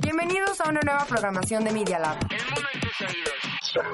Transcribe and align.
Bienvenidos 0.00 0.60
a 0.60 0.68
una 0.68 0.80
nueva 0.80 1.04
programación 1.04 1.64
de 1.64 1.72
Media 1.72 1.98
Lab. 1.98 2.18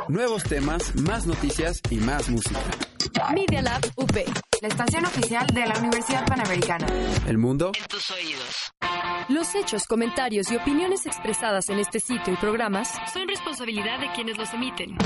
Nuevos 0.09 0.45
temas, 0.45 0.95
más 0.97 1.27
noticias 1.27 1.81
y 1.91 1.97
más 1.97 2.31
música. 2.31 2.61
Media 3.35 3.61
Lab 3.61 3.81
UP. 3.97 4.17
La 4.63 4.69
estación 4.69 5.05
oficial 5.05 5.47
de 5.49 5.67
la 5.67 5.79
Universidad 5.79 6.27
Panamericana. 6.27 6.87
El 7.27 7.39
mundo 7.39 7.73
en 7.79 7.87
tus 7.87 8.11
oídos. 8.11 8.73
Los 9.29 9.55
hechos, 9.55 9.85
comentarios 9.87 10.51
y 10.51 10.57
opiniones 10.57 11.07
expresadas 11.07 11.69
en 11.69 11.79
este 11.79 12.01
sitio 12.01 12.33
y 12.33 12.37
programas 12.37 12.91
son 13.13 13.29
responsabilidad 13.29 14.01
de 14.01 14.11
quienes 14.13 14.39
los 14.39 14.53
emiten 14.55 14.97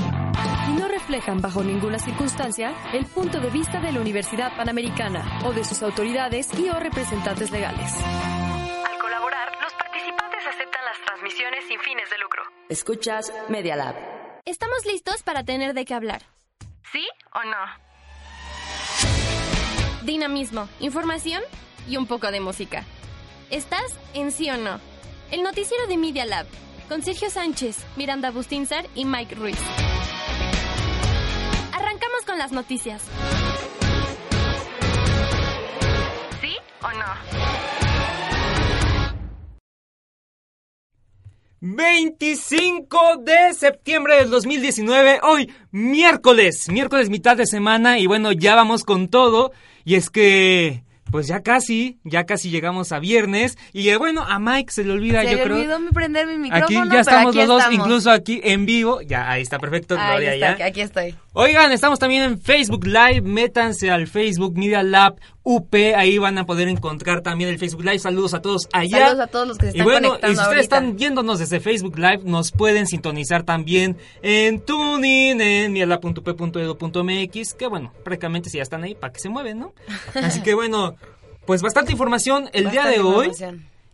y 0.69 0.73
no 0.79 0.89
reflejan 0.89 1.41
bajo 1.41 1.63
ninguna 1.63 1.99
circunstancia 1.99 2.73
el 2.93 3.05
punto 3.07 3.41
de 3.41 3.51
vista 3.51 3.81
de 3.81 3.93
la 3.93 4.01
Universidad 4.01 4.57
Panamericana 4.57 5.41
o 5.45 5.53
de 5.53 5.65
sus 5.65 5.83
autoridades 5.83 6.49
y 6.59 6.69
o 6.69 6.79
representantes 6.79 7.51
legales. 7.51 7.93
Sin 11.75 11.81
fines 11.81 12.09
de 12.11 12.19
lucro. 12.19 12.43
Escuchas 12.69 13.33
Media 13.49 13.75
Lab. 13.77 13.97
Estamos 14.45 14.85
listos 14.87 15.23
para 15.23 15.45
tener 15.45 15.75
de 15.75 15.85
qué 15.85 15.95
hablar. 15.95 16.23
¿Sí 16.93 17.07
o 17.35 17.43
no? 17.45 17.57
Dinamismo, 20.03 20.69
información 20.81 21.43
y 21.89 21.97
un 21.97 22.07
poco 22.07 22.31
de 22.31 22.41
música. 22.41 22.85
¿Estás 23.51 23.99
en 24.13 24.31
sí 24.31 24.51
o 24.51 24.57
no? 24.57 24.81
El 25.31 25.43
noticiero 25.43 25.87
de 25.87 25.97
Media 25.97 26.25
Lab, 26.27 26.47
con 26.89 27.03
Sergio 27.03 27.31
Sánchez, 27.31 27.85
Miranda 27.97 28.31
Bustinzar 28.31 28.87
y 28.95 29.05
Mike 29.05 29.35
Ruiz. 29.35 29.59
Arrancamos 31.73 32.25
con 32.27 32.39
las 32.39 32.53
noticias. 32.53 33.03
¿Sí 36.41 36.57
o 36.83 36.93
no? 36.93 37.54
25 41.61 43.17
de 43.23 43.55
septiembre 43.55 44.17
del 44.17 44.31
2019, 44.31 45.21
hoy 45.23 45.53
miércoles, 45.71 46.69
miércoles 46.71 47.11
mitad 47.11 47.37
de 47.37 47.47
semana 47.47 47.99
y 47.99 48.07
bueno, 48.07 48.33
ya 48.33 48.55
vamos 48.55 48.85
con 48.85 49.09
todo 49.09 49.53
y 49.85 49.95
es 49.95 50.11
que 50.11 50.83
pues 51.15 51.29
ya 51.29 51.43
casi, 51.43 52.01
ya 52.03 52.27
casi 52.27 52.51
llegamos 52.51 52.91
a 52.91 52.99
viernes. 52.99 53.57
Y 53.73 53.89
eh, 53.89 53.97
bueno, 53.99 54.25
a 54.29 54.41
Mike 54.41 54.73
se 54.73 54.83
le 54.83 54.91
olvida, 54.91 55.23
se 55.23 55.31
yo 55.31 55.37
le 55.37 55.45
creo. 55.45 55.57
olvidó 55.59 55.79
mi 55.79 55.93
prender 55.93 56.27
mi 56.27 56.39
micrófono. 56.39 56.81
Aquí 56.81 56.91
ya 56.91 57.01
estamos 57.03 57.29
aquí 57.29 57.39
los 57.39 57.47
dos, 57.47 57.63
estamos. 57.63 57.87
incluso 57.87 58.11
aquí 58.11 58.41
en 58.43 58.67
vivo. 58.67 59.01
Ya, 59.01 59.31
ahí 59.31 59.41
está 59.43 59.61
perfecto, 59.61 59.95
Ahí 59.97 60.11
Gloria, 60.11 60.35
está, 60.35 60.59
ya. 60.59 60.67
aquí 60.67 60.81
estoy. 60.81 61.15
Oigan, 61.33 61.71
estamos 61.71 62.01
también 62.01 62.23
en 62.23 62.41
Facebook 62.41 62.85
Live. 62.87 63.21
Métanse 63.23 63.93
al 63.93 64.09
Facebook 64.09 64.57
Media 64.59 64.83
Lab 64.83 65.15
UP. 65.45 65.75
Ahí 65.97 66.19
van 66.19 66.39
a 66.39 66.47
poder 66.47 66.69
encontrar 66.69 67.21
también 67.23 67.51
el 67.51 67.59
Facebook 67.59 67.85
Live. 67.85 67.99
Saludos 68.01 68.35
a 68.35 68.41
todos 68.43 68.69
allá. 68.73 69.07
Saludos 69.07 69.21
a 69.25 69.27
todos 69.29 69.49
los 69.49 69.59
que 69.59 69.71
se 69.71 69.77
Y 69.77 69.81
están 69.81 69.85
bueno, 69.85 70.09
y 70.09 70.11
si 70.11 70.11
conectando 70.11 70.33
ustedes 70.33 70.47
ahorita. 70.49 70.63
están 70.77 70.97
viéndonos 70.97 71.39
desde 71.39 71.61
Facebook 71.61 71.99
Live, 71.99 72.21
nos 72.25 72.51
pueden 72.51 72.87
sintonizar 72.87 73.43
también 73.45 73.97
en 74.23 74.61
Tuning, 74.61 75.41
en 75.41 75.73
miela.p.edu.mx, 75.73 77.55
que 77.55 77.67
bueno, 77.67 77.93
prácticamente 78.05 78.49
si 78.51 78.57
ya 78.59 78.63
están 78.63 78.83
ahí, 78.85 78.95
para 78.95 79.13
que 79.13 79.21
se 79.21 79.29
mueven, 79.29 79.59
¿no? 79.59 79.73
Así 80.15 80.41
que 80.41 80.55
bueno, 80.55 80.97
pues 81.47 81.63
bastante 81.63 81.93
información 81.93 82.49
el 82.53 82.71
día 82.71 82.87
de 82.87 83.01
hoy. 83.01 83.31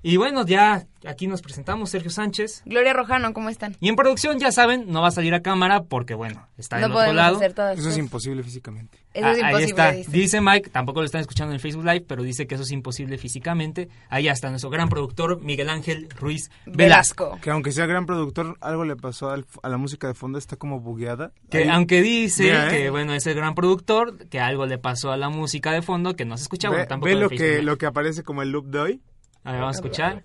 Y 0.02 0.16
bueno, 0.16 0.46
ya 0.46 0.86
aquí 1.06 1.26
nos 1.26 1.42
presentamos, 1.42 1.90
Sergio 1.90 2.10
Sánchez. 2.10 2.62
Gloria 2.64 2.94
Rojano, 2.94 3.34
¿cómo 3.34 3.50
están? 3.50 3.76
Y 3.80 3.90
en 3.90 3.96
producción, 3.96 4.38
ya 4.38 4.50
saben, 4.50 4.86
no 4.88 5.02
va 5.02 5.08
a 5.08 5.10
salir 5.10 5.34
a 5.34 5.42
cámara 5.42 5.82
porque, 5.82 6.14
bueno, 6.14 6.48
está 6.56 6.76
no 6.78 6.88
del 6.88 6.96
otro 6.96 7.12
lado. 7.12 7.36
hacer 7.36 7.52
todas 7.52 7.78
Eso 7.78 7.90
es 7.90 7.98
imposible 7.98 8.42
físicamente. 8.42 8.98
Eso 9.12 9.26
Ah, 9.26 9.32
es 9.32 9.38
imposible, 9.38 9.56
Ahí 9.64 9.64
está. 9.70 9.92
dice. 9.92 10.10
Dice 10.10 10.40
Mike, 10.40 10.70
tampoco 10.70 11.00
lo 11.00 11.04
están 11.06 11.20
escuchando 11.20 11.52
en 11.52 11.60
Facebook 11.60 11.84
Live, 11.84 12.04
pero 12.08 12.22
dice 12.22 12.46
que 12.46 12.54
eso 12.54 12.64
es 12.64 12.70
imposible 12.70 13.18
físicamente. 13.18 13.90
Ahí 14.08 14.26
está 14.28 14.48
nuestro 14.48 14.70
gran 14.70 14.88
productor, 14.88 15.42
Miguel 15.42 15.68
Ángel 15.68 16.08
Ruiz 16.18 16.50
Velasco. 16.64 17.24
Velasco. 17.24 17.40
Que 17.42 17.50
aunque 17.50 17.72
sea 17.72 17.84
gran 17.84 18.06
productor, 18.06 18.56
algo 18.62 18.84
le 18.86 18.96
pasó 18.96 19.28
al- 19.30 19.44
a 19.62 19.68
la 19.68 19.76
música 19.76 20.06
de 20.06 20.14
fondo, 20.14 20.38
está 20.38 20.56
como 20.56 20.80
bugueada. 20.80 21.32
Que 21.50 21.58
Ahí- 21.58 21.68
aunque 21.68 22.00
dice 22.00 22.44
Mira, 22.44 22.68
¿eh? 22.68 22.70
que, 22.84 22.90
bueno, 22.90 23.12
es 23.12 23.26
el 23.26 23.34
gran 23.34 23.54
productor, 23.54 24.16
que 24.28 24.40
algo 24.40 24.64
le 24.64 24.78
pasó 24.78 25.12
a 25.12 25.18
la 25.18 25.28
música 25.28 25.72
de 25.72 25.82
fondo, 25.82 26.16
que 26.16 26.24
no 26.24 26.38
se 26.38 26.44
escucha, 26.44 26.68
bueno, 26.68 26.84
ve, 26.84 26.88
tampoco 26.88 27.06
ve 27.08 27.12
en 27.12 27.20
lo 27.20 27.28
que, 27.28 27.62
lo 27.62 27.76
que 27.76 27.84
aparece 27.86 28.22
como 28.22 28.40
el 28.42 28.50
loop 28.50 28.66
de 28.66 28.78
hoy. 28.78 29.02
A 29.44 29.52
ver, 29.52 29.60
vamos 29.60 29.76
a 29.76 29.78
escuchar. 29.78 30.22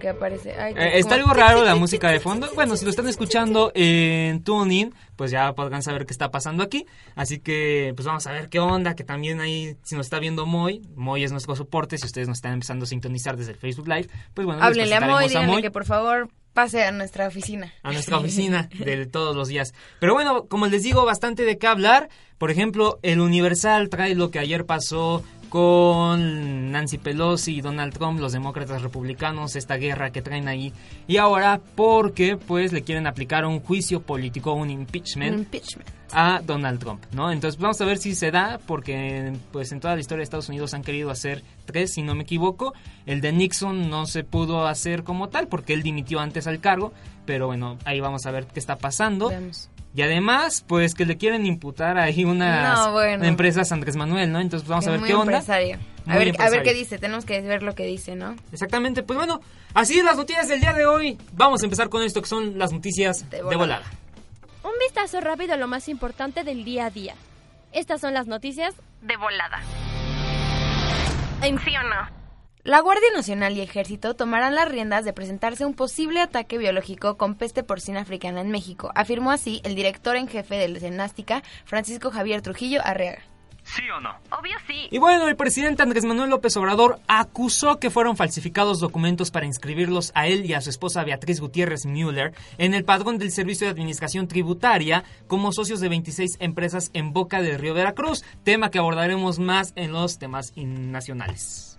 Que 0.00 0.08
aparece. 0.08 0.52
Ay, 0.52 0.74
Eh, 0.76 0.98
está 0.98 1.14
algo 1.14 1.32
raro 1.32 1.62
la 1.64 1.74
música 1.74 2.08
de 2.10 2.20
fondo. 2.20 2.48
Bueno, 2.54 2.76
si 2.76 2.84
lo 2.84 2.90
están 2.90 3.06
escuchando 3.08 3.70
en 3.74 4.42
TuneIn, 4.42 4.94
pues 5.16 5.30
ya 5.30 5.52
podrán 5.54 5.82
saber 5.82 6.06
qué 6.06 6.12
está 6.12 6.30
pasando 6.30 6.62
aquí. 6.62 6.86
Así 7.16 7.38
que, 7.40 7.92
pues 7.96 8.06
vamos 8.06 8.26
a 8.26 8.32
ver 8.32 8.48
qué 8.48 8.58
onda. 8.60 8.94
Que 8.94 9.04
también 9.04 9.40
ahí, 9.40 9.76
si 9.82 9.96
nos 9.96 10.06
está 10.06 10.18
viendo 10.18 10.46
Moy, 10.46 10.82
Moy 10.94 11.24
es 11.24 11.32
nuestro 11.32 11.54
soporte. 11.54 11.98
Si 11.98 12.06
ustedes 12.06 12.28
nos 12.28 12.38
están 12.38 12.54
empezando 12.54 12.84
a 12.84 12.86
sintonizar 12.88 13.36
desde 13.36 13.52
el 13.52 13.58
Facebook 13.58 13.88
Live, 13.88 14.08
pues 14.32 14.46
bueno, 14.46 14.60
les 14.60 14.70
Háblenle 14.70 14.94
a 14.94 15.00
Moy, 15.00 15.28
díganle 15.28 15.46
Moy 15.48 15.62
que 15.62 15.70
por 15.70 15.84
favor 15.84 16.28
pase 16.54 16.82
a 16.82 16.92
nuestra 16.92 17.26
oficina. 17.28 17.72
a 17.82 17.92
nuestra 17.92 18.16
oficina 18.18 18.68
de 18.78 19.06
todos 19.06 19.36
los 19.36 19.48
días. 19.48 19.74
Pero 19.98 20.14
bueno, 20.14 20.46
como 20.46 20.66
les 20.66 20.82
digo, 20.82 21.04
bastante 21.04 21.44
de 21.44 21.58
qué 21.58 21.66
hablar. 21.66 22.08
Por 22.38 22.50
ejemplo, 22.50 22.98
el 23.02 23.20
Universal 23.20 23.90
trae 23.90 24.14
lo 24.14 24.30
que 24.30 24.38
ayer 24.38 24.64
pasó 24.64 25.22
con 25.50 26.70
Nancy 26.70 26.96
Pelosi 26.96 27.56
y 27.56 27.60
Donald 27.60 27.92
Trump, 27.92 28.20
los 28.20 28.32
demócratas 28.32 28.80
republicanos, 28.82 29.56
esta 29.56 29.76
guerra 29.76 30.10
que 30.10 30.22
traen 30.22 30.48
ahí. 30.48 30.72
Y 31.06 31.18
ahora 31.18 31.60
porque 31.74 32.36
pues 32.36 32.72
le 32.72 32.82
quieren 32.82 33.06
aplicar 33.06 33.44
un 33.44 33.60
juicio 33.60 34.00
político, 34.00 34.54
un 34.54 34.70
impeachment 34.70 35.34
Un 35.34 35.38
impeachment. 35.40 35.88
a 36.12 36.40
Donald 36.46 36.78
Trump, 36.78 37.02
¿no? 37.12 37.32
Entonces 37.32 37.60
vamos 37.60 37.80
a 37.80 37.84
ver 37.84 37.98
si 37.98 38.14
se 38.14 38.30
da, 38.30 38.60
porque 38.64 39.32
pues 39.52 39.72
en 39.72 39.80
toda 39.80 39.94
la 39.94 40.00
historia 40.00 40.20
de 40.20 40.24
Estados 40.24 40.48
Unidos 40.48 40.72
han 40.72 40.82
querido 40.82 41.10
hacer 41.10 41.42
tres, 41.66 41.94
si 41.94 42.02
no 42.02 42.14
me 42.14 42.22
equivoco. 42.22 42.72
El 43.04 43.20
de 43.20 43.32
Nixon 43.32 43.90
no 43.90 44.06
se 44.06 44.22
pudo 44.22 44.66
hacer 44.68 45.02
como 45.02 45.28
tal, 45.28 45.48
porque 45.48 45.74
él 45.74 45.82
dimitió 45.82 46.20
antes 46.20 46.46
al 46.46 46.60
cargo, 46.60 46.92
pero 47.26 47.48
bueno, 47.48 47.76
ahí 47.84 47.98
vamos 47.98 48.24
a 48.24 48.30
ver 48.30 48.46
qué 48.46 48.60
está 48.60 48.78
pasando. 48.78 49.30
Y 49.94 50.02
además, 50.02 50.64
pues 50.68 50.94
que 50.94 51.04
le 51.04 51.16
quieren 51.16 51.46
imputar 51.46 51.98
ahí 51.98 52.24
unas 52.24 52.78
No, 52.78 52.92
bueno. 52.92 53.24
empresas 53.24 53.72
Andrés 53.72 53.96
Manuel, 53.96 54.30
¿no? 54.30 54.40
Entonces 54.40 54.68
vamos 54.68 54.86
a 54.86 54.90
ver 54.92 55.00
muy 55.00 55.08
qué 55.08 55.14
onda. 55.14 55.32
empresario. 55.38 55.78
A 56.06 56.16
ver, 56.16 56.32
a 56.40 56.48
ver 56.50 56.62
qué 56.62 56.72
dice, 56.74 56.98
tenemos 56.98 57.24
que 57.24 57.40
ver 57.40 57.62
lo 57.64 57.74
que 57.74 57.84
dice, 57.86 58.14
¿no? 58.14 58.36
Exactamente, 58.52 59.02
pues 59.02 59.16
bueno, 59.16 59.40
así 59.74 60.00
las 60.02 60.16
noticias 60.16 60.48
del 60.48 60.60
día 60.60 60.72
de 60.72 60.86
hoy. 60.86 61.18
Vamos 61.32 61.62
a 61.62 61.66
empezar 61.66 61.88
con 61.88 62.02
esto 62.02 62.22
que 62.22 62.28
son 62.28 62.56
las 62.58 62.72
noticias 62.72 63.28
de 63.30 63.38
De 63.38 63.42
volada. 63.42 63.58
volada. 63.58 63.84
Un 64.62 64.78
vistazo 64.78 65.20
rápido 65.20 65.54
a 65.54 65.56
lo 65.56 65.66
más 65.68 65.88
importante 65.88 66.44
del 66.44 66.64
día 66.64 66.86
a 66.86 66.90
día. 66.90 67.14
Estas 67.72 68.00
son 68.00 68.14
las 68.14 68.26
noticias 68.26 68.74
De 69.02 69.16
volada. 69.16 69.60
¿En 71.42 71.58
sí 71.60 71.72
o 71.76 71.82
no? 71.82 72.19
La 72.62 72.80
Guardia 72.80 73.08
Nacional 73.14 73.56
y 73.56 73.62
Ejército 73.62 74.14
tomarán 74.14 74.54
las 74.54 74.68
riendas 74.68 75.06
de 75.06 75.14
presentarse 75.14 75.64
un 75.64 75.72
posible 75.72 76.20
ataque 76.20 76.58
biológico 76.58 77.16
con 77.16 77.34
peste 77.34 77.62
porcina 77.62 78.02
africana 78.02 78.42
en 78.42 78.50
México, 78.50 78.92
afirmó 78.94 79.30
así 79.30 79.62
el 79.64 79.74
director 79.74 80.14
en 80.16 80.28
jefe 80.28 80.56
de 80.56 80.68
la 80.68 80.78
Senástica, 80.78 81.42
Francisco 81.64 82.10
Javier 82.10 82.42
Trujillo 82.42 82.82
Arreaga. 82.84 83.22
¿Sí 83.62 83.82
o 83.88 84.00
no? 84.00 84.10
Obvio 84.38 84.56
sí. 84.66 84.88
Y 84.90 84.98
bueno, 84.98 85.26
el 85.26 85.36
presidente 85.36 85.82
Andrés 85.82 86.04
Manuel 86.04 86.28
López 86.28 86.54
Obrador 86.58 86.98
acusó 87.08 87.78
que 87.78 87.88
fueron 87.88 88.16
falsificados 88.16 88.78
documentos 88.80 89.30
para 89.30 89.46
inscribirlos 89.46 90.12
a 90.14 90.26
él 90.26 90.44
y 90.44 90.52
a 90.52 90.60
su 90.60 90.68
esposa 90.68 91.04
Beatriz 91.04 91.40
Gutiérrez 91.40 91.86
Müller 91.86 92.34
en 92.58 92.74
el 92.74 92.84
padrón 92.84 93.16
del 93.16 93.30
Servicio 93.30 93.66
de 93.66 93.70
Administración 93.70 94.28
Tributaria 94.28 95.04
como 95.28 95.52
socios 95.52 95.80
de 95.80 95.88
26 95.88 96.36
empresas 96.40 96.90
en 96.92 97.14
Boca 97.14 97.40
del 97.40 97.58
Río 97.58 97.72
Veracruz, 97.72 98.22
tema 98.44 98.70
que 98.70 98.78
abordaremos 98.78 99.38
más 99.38 99.72
en 99.76 99.92
los 99.92 100.18
temas 100.18 100.52
nacionales. 100.56 101.69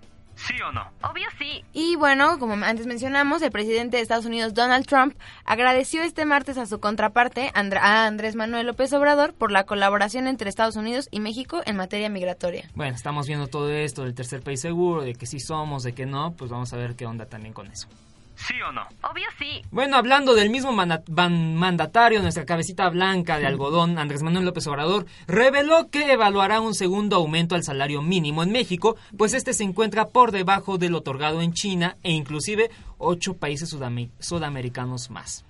¿Sí 0.47 0.56
o 0.62 0.72
no? 0.72 0.88
Obvio 1.03 1.28
sí. 1.38 1.63
Y 1.74 1.96
bueno, 1.96 2.40
como 2.40 2.53
antes 2.66 2.88
mencionamos, 2.88 3.41
el 3.41 3.52
presidente 3.52 3.97
de 3.97 4.03
Estados 4.03 4.25
Unidos, 4.25 4.53
Donald 4.53 4.85
Trump, 4.88 5.16
agradeció 5.46 6.02
este 6.02 6.25
martes 6.25 6.57
a 6.57 6.66
su 6.66 6.79
contraparte, 6.79 7.52
Andr- 7.53 7.79
a 7.79 8.06
Andrés 8.06 8.35
Manuel 8.35 8.68
López 8.68 8.91
Obrador, 8.94 9.34
por 9.34 9.51
la 9.51 9.66
colaboración 9.66 10.28
entre 10.28 10.50
Estados 10.50 10.75
Unidos 10.75 11.07
y 11.12 11.19
México 11.19 11.62
en 11.66 11.75
materia 11.75 12.09
migratoria. 12.09 12.69
Bueno, 12.75 12.96
estamos 12.96 13.28
viendo 13.28 13.47
todo 13.47 13.69
esto 13.72 14.03
del 14.03 14.16
tercer 14.16 14.41
país 14.41 14.62
seguro, 14.62 15.01
de 15.03 15.13
que 15.13 15.25
sí 15.25 15.40
somos, 15.40 15.83
de 15.83 15.94
que 15.94 16.06
no, 16.06 16.33
pues 16.33 16.50
vamos 16.50 16.74
a 16.74 16.77
ver 16.77 16.95
qué 16.95 17.06
onda 17.06 17.25
también 17.25 17.54
con 17.54 17.68
eso. 17.68 17.88
¿Sí 18.48 18.62
o 18.62 18.72
no? 18.72 18.82
Obvio 19.04 19.26
sí. 19.38 19.62
Bueno, 19.72 19.98
hablando 19.98 20.34
del 20.34 20.50
mismo 20.50 20.72
mandatario, 20.72 22.22
nuestra 22.22 22.46
cabecita 22.46 22.90
blanca 22.90 23.38
de 23.40 23.46
algodón, 23.48 23.98
Andrés 24.00 24.24
Manuel 24.24 24.46
López 24.46 24.66
Obrador, 24.68 25.06
reveló 25.28 25.90
que 25.90 26.12
evaluará 26.12 26.60
un 26.60 26.74
segundo 26.74 27.16
aumento 27.18 27.56
al 27.56 27.64
salario 27.64 28.02
mínimo 28.02 28.44
en 28.44 28.52
México, 28.52 28.96
pues 29.18 29.34
este 29.34 29.54
se 29.54 29.64
encuentra 29.64 30.08
por 30.08 30.32
debajo 30.32 30.78
del 30.78 30.96
otorgado 30.96 31.42
en 31.42 31.54
China 31.54 31.98
e 32.04 32.12
inclusive 32.12 32.72
ocho 32.98 33.36
países 33.36 33.74
sudame- 33.74 34.10
sudamericanos 34.20 35.10
más. 35.10 35.46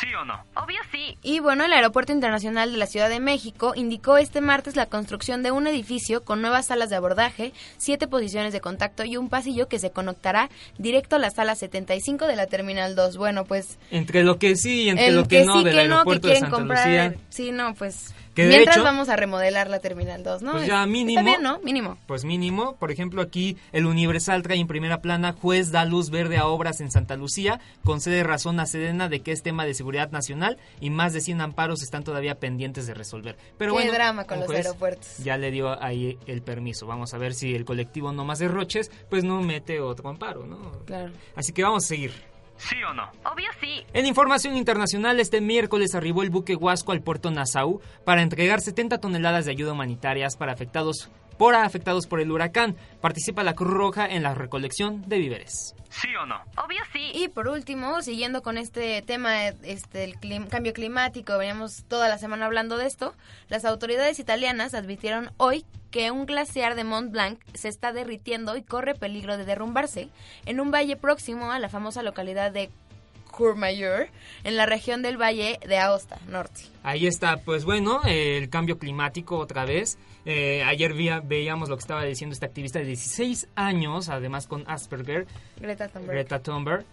¿Sí 0.00 0.12
o 0.14 0.24
no? 0.24 0.44
Obvio 0.54 0.78
sí. 0.92 1.16
Y 1.22 1.40
bueno, 1.40 1.64
el 1.64 1.72
Aeropuerto 1.72 2.12
Internacional 2.12 2.70
de 2.70 2.78
la 2.78 2.86
Ciudad 2.86 3.08
de 3.08 3.18
México 3.18 3.72
indicó 3.74 4.18
este 4.18 4.42
martes 4.42 4.76
la 4.76 4.86
construcción 4.86 5.42
de 5.42 5.52
un 5.52 5.66
edificio 5.66 6.22
con 6.22 6.42
nuevas 6.42 6.66
salas 6.66 6.90
de 6.90 6.96
abordaje, 6.96 7.52
siete 7.78 8.06
posiciones 8.06 8.52
de 8.52 8.60
contacto 8.60 9.04
y 9.04 9.16
un 9.16 9.30
pasillo 9.30 9.68
que 9.68 9.78
se 9.78 9.90
conectará 9.90 10.50
directo 10.76 11.16
a 11.16 11.18
la 11.18 11.30
sala 11.30 11.54
75 11.54 12.26
de 12.26 12.36
la 12.36 12.46
Terminal 12.46 12.94
2. 12.94 13.16
Bueno, 13.16 13.44
pues 13.46 13.78
Entre 13.90 14.22
lo 14.22 14.38
que 14.38 14.56
sí 14.56 14.82
y 14.82 14.88
entre 14.90 15.06
el 15.08 15.16
lo 15.16 15.26
que, 15.26 15.44
no 15.44 15.58
sí 15.58 15.64
del 15.64 15.74
que 15.74 15.84
no, 15.84 15.88
que 15.88 15.92
aeropuerto 15.92 16.28
de 16.28 16.36
Santa 16.36 16.56
comprar. 16.56 16.86
Lucía. 16.86 17.14
Sí, 17.30 17.52
no, 17.52 17.74
pues 17.74 18.14
Que 18.36 18.42
de 18.42 18.48
Mientras 18.50 18.76
hecho, 18.76 18.84
vamos 18.84 19.08
a 19.08 19.16
remodelar 19.16 19.70
la 19.70 19.78
Terminal 19.78 20.22
2, 20.22 20.42
¿no? 20.42 20.52
Pues 20.52 20.66
ya 20.66 20.84
mínimo. 20.84 21.18
Está 21.18 21.30
bien, 21.30 21.42
¿no? 21.42 21.58
Mínimo. 21.60 21.96
Pues 22.06 22.26
mínimo, 22.26 22.76
por 22.76 22.90
ejemplo 22.90 23.22
aquí 23.22 23.56
el 23.72 23.86
Universal 23.86 24.42
trae 24.42 24.58
en 24.58 24.66
primera 24.66 25.00
plana 25.00 25.32
juez 25.32 25.72
da 25.72 25.86
luz 25.86 26.10
verde 26.10 26.36
a 26.36 26.46
obras 26.46 26.82
en 26.82 26.90
Santa 26.90 27.16
Lucía, 27.16 27.60
concede 27.82 28.22
razón 28.24 28.60
a 28.60 28.66
Sedena 28.66 29.08
de 29.08 29.20
que 29.20 29.32
es 29.32 29.42
tema 29.42 29.64
de 29.64 29.72
seguridad 29.72 30.10
nacional 30.10 30.58
y 30.80 30.90
más 30.90 31.14
de 31.14 31.22
100 31.22 31.40
amparos 31.40 31.82
están 31.82 32.04
todavía 32.04 32.34
pendientes 32.34 32.86
de 32.86 32.92
resolver. 32.92 33.38
Pero 33.56 33.72
Qué 33.72 33.78
bueno, 33.78 33.92
drama 33.94 34.24
con 34.24 34.40
los 34.40 34.48
juez 34.48 34.66
aeropuertos. 34.66 35.16
Ya 35.24 35.38
le 35.38 35.50
dio 35.50 35.82
ahí 35.82 36.18
el 36.26 36.42
permiso. 36.42 36.86
Vamos 36.86 37.14
a 37.14 37.18
ver 37.18 37.32
si 37.32 37.54
el 37.54 37.64
colectivo 37.64 38.12
no 38.12 38.26
más 38.26 38.38
derroches, 38.38 38.90
pues 39.08 39.24
no 39.24 39.40
mete 39.40 39.80
otro 39.80 40.10
amparo, 40.10 40.44
¿no? 40.44 40.72
Claro. 40.84 41.10
Así 41.36 41.54
que 41.54 41.62
vamos 41.62 41.84
a 41.84 41.88
seguir. 41.88 42.35
¿Sí 42.58 42.76
o 42.82 42.94
no? 42.94 43.10
Obvio 43.24 43.48
sí. 43.60 43.84
En 43.92 44.06
información 44.06 44.56
internacional, 44.56 45.20
este 45.20 45.40
miércoles 45.40 45.94
arribó 45.94 46.22
el 46.22 46.30
buque 46.30 46.56
Huasco 46.56 46.92
al 46.92 47.02
puerto 47.02 47.30
Nassau 47.30 47.80
para 48.04 48.22
entregar 48.22 48.60
70 48.60 48.98
toneladas 48.98 49.44
de 49.44 49.52
ayuda 49.52 49.72
humanitarias 49.72 50.36
para 50.36 50.52
afectados 50.52 51.10
por 51.38 51.54
afectados 51.54 52.06
por 52.06 52.20
el 52.20 52.30
huracán. 52.30 52.76
Participa 53.00 53.42
la 53.44 53.54
Cruz 53.54 53.72
Roja 53.72 54.06
en 54.06 54.22
la 54.22 54.34
recolección 54.34 55.02
de 55.08 55.18
víveres. 55.18 55.74
¿Sí 55.90 56.08
o 56.20 56.26
no? 56.26 56.36
Obvio 56.62 56.80
sí. 56.92 57.10
Y 57.14 57.28
por 57.28 57.48
último, 57.48 58.02
siguiendo 58.02 58.42
con 58.42 58.58
este 58.58 59.00
tema 59.02 59.48
este 59.48 60.04
el 60.04 60.16
clim- 60.20 60.48
cambio 60.48 60.72
climático, 60.72 61.38
veníamos 61.38 61.84
toda 61.88 62.08
la 62.08 62.18
semana 62.18 62.46
hablando 62.46 62.76
de 62.76 62.86
esto, 62.86 63.14
las 63.48 63.64
autoridades 63.64 64.18
italianas 64.18 64.74
advirtieron 64.74 65.30
hoy 65.38 65.64
que 65.90 66.10
un 66.10 66.26
glaciar 66.26 66.74
de 66.74 66.84
Mont 66.84 67.10
Blanc 67.12 67.38
se 67.54 67.68
está 67.68 67.92
derritiendo 67.92 68.56
y 68.56 68.62
corre 68.62 68.94
peligro 68.94 69.38
de 69.38 69.46
derrumbarse 69.46 70.10
en 70.44 70.60
un 70.60 70.70
valle 70.70 70.96
próximo 70.96 71.50
a 71.52 71.58
la 71.58 71.70
famosa 71.70 72.02
localidad 72.02 72.50
de 72.50 72.68
Courmayeur, 73.36 74.08
en 74.44 74.56
la 74.56 74.64
región 74.64 75.02
del 75.02 75.20
valle 75.20 75.60
de 75.66 75.78
Aosta, 75.78 76.18
norte. 76.28 76.62
Ahí 76.82 77.06
está, 77.06 77.36
pues 77.36 77.64
bueno, 77.64 78.00
eh, 78.06 78.38
el 78.38 78.48
cambio 78.48 78.78
climático 78.78 79.36
otra 79.36 79.66
vez. 79.66 79.98
Eh, 80.24 80.64
ayer 80.64 80.94
veíamos 81.24 81.68
lo 81.68 81.76
que 81.76 81.82
estaba 81.82 82.02
diciendo 82.04 82.32
esta 82.32 82.46
activista 82.46 82.78
de 82.78 82.86
16 82.86 83.48
años, 83.54 84.08
además 84.08 84.46
con 84.46 84.64
Asperger, 84.66 85.26
Greta 85.60 85.88
Thunberg. 85.88 86.12
Greta 86.12 86.42
Thunberg, 86.42 86.84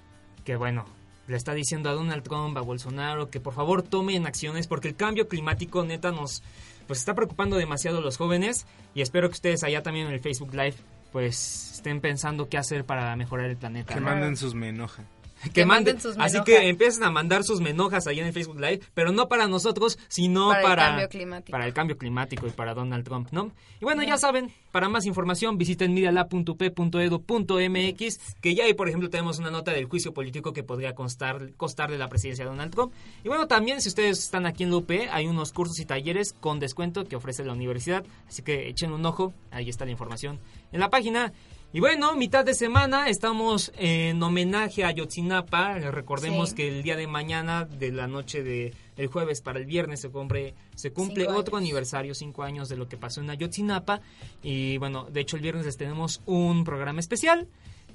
que 0.44 0.58
bueno, 0.58 0.86
le 1.28 1.38
está 1.38 1.54
diciendo 1.54 1.90
a 1.90 1.94
Donald 1.94 2.24
Trump, 2.24 2.58
a 2.58 2.62
Bolsonaro, 2.62 3.30
que 3.30 3.40
por 3.40 3.54
favor 3.54 3.82
tomen 3.82 4.28
acciones 4.28 4.68
porque 4.68 4.90
el 4.90 4.96
cambio 4.96 5.28
climático 5.28 5.84
neta 5.86 6.12
nos 6.12 6.44
pues 6.86 7.00
está 7.00 7.14
preocupando 7.14 7.56
demasiado 7.56 8.00
a 8.00 8.02
los 8.02 8.18
jóvenes 8.18 8.68
y 8.94 9.02
espero 9.02 9.30
que 9.30 9.36
ustedes 9.36 9.64
allá 9.64 9.82
también 9.82 10.08
en 10.08 10.14
el 10.14 10.20
Facebook 10.20 10.54
Live 10.54 10.76
pues 11.14 11.72
estén 11.76 12.02
pensando 12.02 12.50
qué 12.50 12.58
hacer 12.58 12.84
para 12.84 13.16
mejorar 13.16 13.50
el 13.50 13.56
planeta. 13.56 13.94
Que 13.94 14.02
¿no? 14.02 14.08
manden 14.08 14.36
sus 14.36 14.54
me 14.54 14.70
enoja. 14.70 15.04
Que, 15.44 15.50
Que 15.52 15.66
manden, 15.66 15.96
manden 15.96 16.02
sus 16.02 16.12
así 16.18 16.34
menojas. 16.34 16.46
que 16.46 16.70
empiecen 16.70 17.04
a 17.04 17.12
mandar 17.12 17.44
sus 17.44 17.60
menojas 17.62 18.08
ahí 18.08 18.20
en 18.20 18.28
el 18.28 18.34
Facebook 18.34 18.60
Live, 18.60 18.82
pero 18.94 19.12
no 19.12 19.28
para 19.28 19.48
nosotros, 19.48 19.98
sino 20.08 20.50
Para 20.50 20.62
para, 20.64 20.84
el 20.84 20.90
cambio 20.92 21.10
climático. 21.10 21.52
para 21.52 21.66
el 21.68 21.74
cambio 21.74 21.98
climático 21.98 22.48
y 22.48 22.52
para 22.52 22.74
Donald 22.74 23.04
Trump, 23.06 23.30
¿no? 23.32 23.52
Y 23.82 23.86
bueno, 23.86 24.04
ya 24.04 24.18
saben, 24.18 24.54
para 24.74 24.90
más 24.90 25.06
información 25.06 25.58
visiten 25.60 25.94
medialab.p.edu.mx, 25.94 28.20
que 28.42 28.56
ya 28.56 28.64
ahí, 28.66 28.74
por 28.74 28.90
ejemplo, 28.90 29.08
tenemos 29.12 29.38
una 29.38 29.52
nota 29.52 29.72
del 29.72 29.86
juicio 29.86 30.16
político 30.16 30.52
que 30.52 30.64
podría 30.64 30.96
constar, 30.96 31.54
costarle 31.58 32.00
la 32.00 32.10
presidencia 32.10 32.44
a 32.44 32.48
Donald 32.48 32.72
Trump. 32.74 32.92
Y 33.24 33.28
bueno, 33.28 33.46
también 33.48 33.82
si 33.82 33.90
ustedes 33.90 34.18
están 34.18 34.48
aquí 34.48 34.64
en 34.64 34.72
la 34.72 34.78
UP, 34.78 34.90
hay 35.12 35.28
unos 35.28 35.54
cursos 35.54 35.80
y 35.80 35.86
talleres 35.86 36.34
con 36.34 36.60
descuento 36.60 37.06
que 37.06 37.16
ofrece 37.16 37.46
la 37.46 37.54
universidad, 37.54 38.04
así 38.28 38.42
que 38.42 38.68
echen 38.68 38.92
un 38.92 39.06
ojo, 39.06 39.32
ahí 39.52 39.70
está 39.70 39.86
la 39.86 39.92
información 39.92 40.40
en 40.72 40.80
la 40.80 40.90
página. 40.90 41.32
Y 41.72 41.80
bueno, 41.80 42.16
mitad 42.16 42.44
de 42.44 42.56
semana 42.56 43.10
estamos 43.10 43.72
en 43.78 44.22
homenaje 44.22 44.84
a 44.84 44.92
Yotzinapa. 44.92 45.76
Recordemos 45.80 46.50
Sí. 46.50 46.56
que 46.56 46.68
el 46.68 46.84
día 46.84 46.96
de 46.96 47.08
mañana, 47.08 47.66
de 47.66 47.92
la 47.92 48.08
noche 48.08 48.44
de 48.44 48.74
el 48.98 49.08
jueves 49.08 49.42
para 49.42 49.60
el 49.60 49.66
viernes, 49.66 50.02
se 50.02 50.10
cumple, 50.10 50.54
se 50.76 50.92
cumple 50.94 51.26
Cinco 51.26 51.38
otro 51.38 51.58
años. 51.58 51.66
aniversario, 51.70 52.14
cinco 52.16 52.44
años 52.44 52.70
de 52.70 52.78
lo 52.78 52.88
que 52.88 52.98
pasó 52.98 53.22
en 53.22 53.30
Ayotzinapa. 53.30 54.02
Y 54.42 54.78
bueno, 54.78 55.06
de 55.12 55.22
hecho 55.22 55.36
el 55.36 55.42
viernes 55.42 55.66
les 55.66 55.78
tenemos 55.78 56.22
un 56.26 56.64
programa 56.64 57.00
especial. 57.00 57.48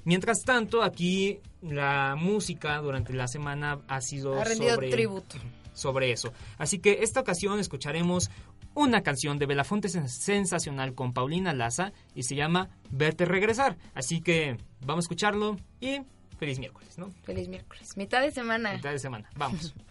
Mientras 0.04 0.44
tanto, 0.44 0.82
aquí 0.82 1.40
la 1.60 2.16
música 2.18 2.78
durante 2.78 3.12
la 3.12 3.28
semana 3.28 3.80
ha 3.88 4.00
sido 4.00 4.40
Ha 4.40 4.44
rendido 4.44 4.74
sobre, 4.74 4.90
tributo. 4.90 5.36
sobre 5.74 6.12
eso. 6.12 6.32
Así 6.56 6.78
que 6.78 7.00
esta 7.02 7.20
ocasión 7.20 7.58
escucharemos 7.58 8.30
una 8.74 9.02
canción 9.02 9.38
de 9.38 9.46
Belafonte 9.46 9.88
sen- 9.88 10.06
sensacional 10.08 10.94
con 10.94 11.12
Paulina 11.12 11.52
Laza 11.52 11.92
y 12.14 12.22
se 12.22 12.36
llama 12.36 12.70
Verte 12.90 13.24
regresar. 13.24 13.76
Así 13.94 14.20
que 14.20 14.56
vamos 14.86 15.02
a 15.02 15.06
escucharlo 15.06 15.56
y 15.80 16.00
feliz 16.38 16.58
miércoles, 16.60 16.96
¿no? 16.96 17.10
Feliz 17.24 17.48
miércoles. 17.48 17.96
Mitad 17.96 18.20
de 18.22 18.30
semana. 18.30 18.74
Mitad 18.74 18.92
de 18.92 18.98
semana. 19.00 19.28
Vamos. 19.36 19.74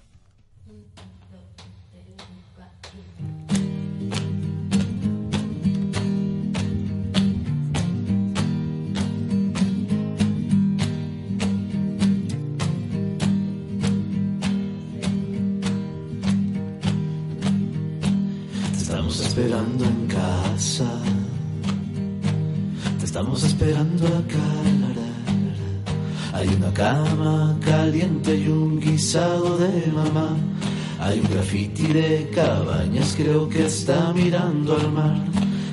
Te 18.71 18.83
estamos 18.83 19.19
esperando 19.21 19.85
en 19.85 20.07
casa. 20.07 20.85
Te 22.99 23.05
estamos 23.05 23.43
esperando 23.43 24.09
la, 24.09 24.19
la. 24.19 24.77
Hay 26.37 26.47
una 26.49 26.73
cama 26.73 27.57
caliente 27.63 28.35
y 28.35 28.47
un 28.47 28.79
guisado 28.79 29.57
de 29.57 29.91
mamá. 29.91 30.35
Hay 30.99 31.19
un 31.19 31.27
graffiti 31.31 31.87
de 31.93 32.29
cabañas, 32.33 33.13
creo 33.15 33.47
que 33.47 33.65
está 33.65 34.11
mirando 34.13 34.75
al 34.75 34.91
mar. 34.91 35.17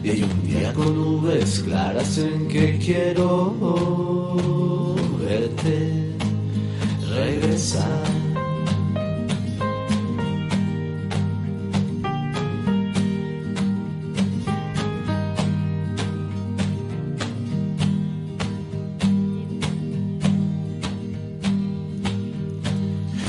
Y 0.03 0.11
hay 0.11 0.23
un 0.23 0.47
día 0.47 0.73
con 0.75 0.95
nubes 0.95 1.61
claras 1.61 2.19
en 2.19 2.47
que 2.47 2.79
quiero 2.79 3.55
verte 5.19 6.15
regresar. 7.09 8.05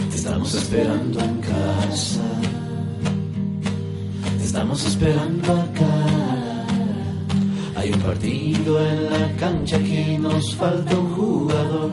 Te 0.10 0.16
estamos 0.18 0.54
esperando 0.56 1.20
en 1.22 1.45
estamos 4.44 4.86
esperando 4.86 5.54
acá. 5.54 5.96
Hay 7.76 7.92
un 7.92 8.00
partido 8.02 8.86
en 8.86 9.06
la 9.10 9.32
cancha, 9.38 9.78
aquí 9.78 10.18
nos 10.20 10.56
falta 10.56 10.98
un 10.98 11.14
jugador. 11.16 11.92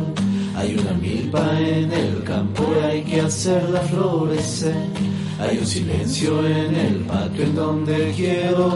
Hay 0.56 0.76
una 0.76 0.92
milpa 0.94 1.61
en 1.61 1.92
el 1.92 2.23
campo 2.25 2.64
y 2.80 2.85
hay 2.85 3.02
que 3.02 3.21
hacerla 3.21 3.80
florecer. 3.80 4.75
Hay 5.40 5.59
un 5.59 5.66
silencio 5.66 6.47
en 6.47 6.75
el 6.75 6.94
patio 7.00 7.44
en 7.44 7.54
donde 7.54 8.12
quiero 8.16 8.71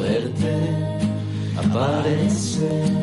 verte 0.00 0.54
aparecer. 1.56 2.99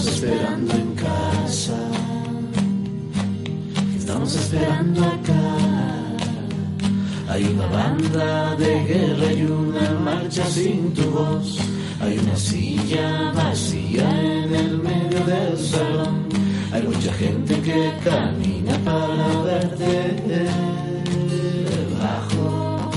Estamos 0.00 0.06
esperando 0.06 0.74
en 0.74 0.94
casa. 0.94 1.76
Estamos 3.98 4.34
esperando 4.34 5.04
acá. 5.04 5.42
Hay 7.28 7.44
una 7.44 7.66
banda 7.66 8.56
de 8.56 8.84
guerra 8.84 9.32
y 9.32 9.42
una 9.42 9.90
marcha 10.00 10.44
sin 10.46 10.94
tu 10.94 11.02
voz. 11.10 11.58
Hay 12.00 12.18
una 12.18 12.36
silla 12.36 13.32
vacía 13.32 14.08
en 14.20 14.54
el 14.54 14.78
medio 14.78 15.24
del 15.26 15.58
salón. 15.58 16.28
Hay 16.72 16.82
mucha 16.82 17.12
gente 17.14 17.60
que 17.60 17.92
camina 18.02 18.78
para 18.84 19.42
verte 19.42 20.14
debajo 21.68 22.90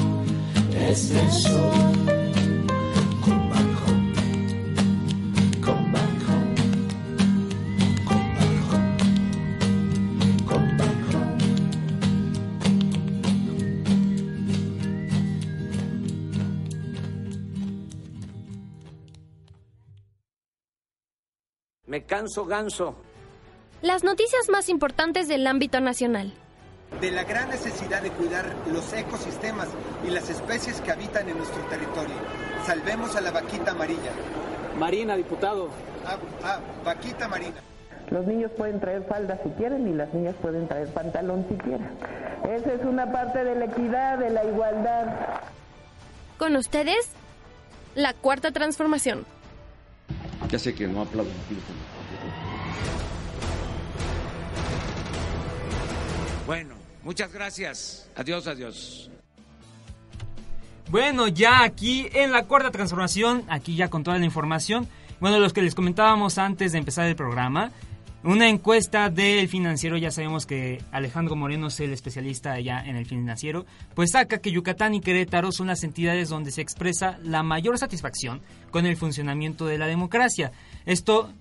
este 0.89 1.31
sol. 1.31 2.22
Me 21.93 22.05
canso 22.05 22.45
ganso. 22.45 22.95
Las 23.83 24.03
noticias 24.03 24.49
más 24.49 24.67
importantes 24.67 25.27
del 25.27 25.45
ámbito 25.45 25.79
nacional. 25.79 26.33
de 26.99 27.11
la 27.11 27.23
gran 27.23 27.49
necesidad 27.49 28.01
de 28.01 28.09
cuidar 28.09 28.45
los 28.65 28.91
ecosistemas 28.93 29.67
y 30.03 30.09
las 30.09 30.27
especies 30.27 30.81
que 30.81 30.91
habitan 30.91 31.29
en 31.29 31.37
nuestro 31.37 31.61
territorio. 31.65 32.15
Salvemos 32.65 33.15
a 33.15 33.21
la 33.21 33.29
vaquita 33.29 33.71
amarilla. 33.73 34.11
Marina, 34.75 35.15
diputado. 35.15 35.69
Ah, 36.03 36.17
ah, 36.43 36.59
vaquita 36.83 37.27
marina. 37.27 37.61
Los 38.09 38.25
niños 38.25 38.49
pueden 38.57 38.79
traer 38.79 39.03
falda 39.03 39.39
si 39.43 39.51
quieren 39.51 39.87
y 39.87 39.93
las 39.93 40.11
niñas 40.15 40.33
pueden 40.41 40.67
traer 40.67 40.87
pantalón 40.87 41.45
si 41.47 41.55
quieren. 41.57 41.89
Esa 42.49 42.73
es 42.73 42.83
una 42.85 43.11
parte 43.11 43.43
de 43.43 43.53
la 43.53 43.65
equidad, 43.65 44.17
de 44.17 44.31
la 44.31 44.43
igualdad. 44.45 45.41
Con 46.39 46.55
ustedes, 46.55 47.11
la 47.93 48.15
cuarta 48.15 48.49
transformación. 48.51 49.27
Ya 50.53 50.59
sé 50.59 50.75
que 50.75 50.87
no 50.87 51.01
aplaudo. 51.01 51.31
Bueno, 56.45 56.75
muchas 57.01 57.33
gracias. 57.33 58.07
Adiós, 58.15 58.45
adiós. 58.45 59.09
Bueno, 60.91 61.27
ya 61.27 61.63
aquí 61.63 62.07
en 62.13 62.31
la 62.31 62.45
cuarta 62.45 62.69
transformación, 62.69 63.43
aquí 63.49 63.75
ya 63.75 63.89
con 63.89 64.03
toda 64.03 64.19
la 64.19 64.25
información. 64.25 64.87
Bueno, 65.19 65.39
los 65.39 65.53
que 65.53 65.63
les 65.63 65.73
comentábamos 65.73 66.37
antes 66.37 66.73
de 66.73 66.77
empezar 66.77 67.07
el 67.07 67.15
programa, 67.15 67.71
una 68.23 68.47
encuesta 68.47 69.09
del 69.09 69.49
financiero, 69.49 69.97
ya 69.97 70.11
sabemos 70.11 70.45
que 70.45 70.81
Alejandro 70.91 71.35
Moreno 71.35 71.67
es 71.67 71.79
el 71.81 71.91
especialista 71.91 72.53
allá 72.53 72.81
en 72.85 72.95
el 72.95 73.05
financiero, 73.05 73.65
pues 73.95 74.11
saca 74.11 74.39
que 74.39 74.51
Yucatán 74.51 74.93
y 74.93 75.01
Querétaro 75.01 75.51
son 75.51 75.67
las 75.67 75.83
entidades 75.83 76.29
donde 76.29 76.51
se 76.51 76.61
expresa 76.61 77.19
la 77.21 77.43
mayor 77.43 77.77
satisfacción 77.77 78.41
con 78.71 78.85
el 78.85 78.95
funcionamiento 78.95 79.65
de 79.65 79.77
la 79.77 79.87
democracia. 79.87 80.51
Esto 80.85 81.33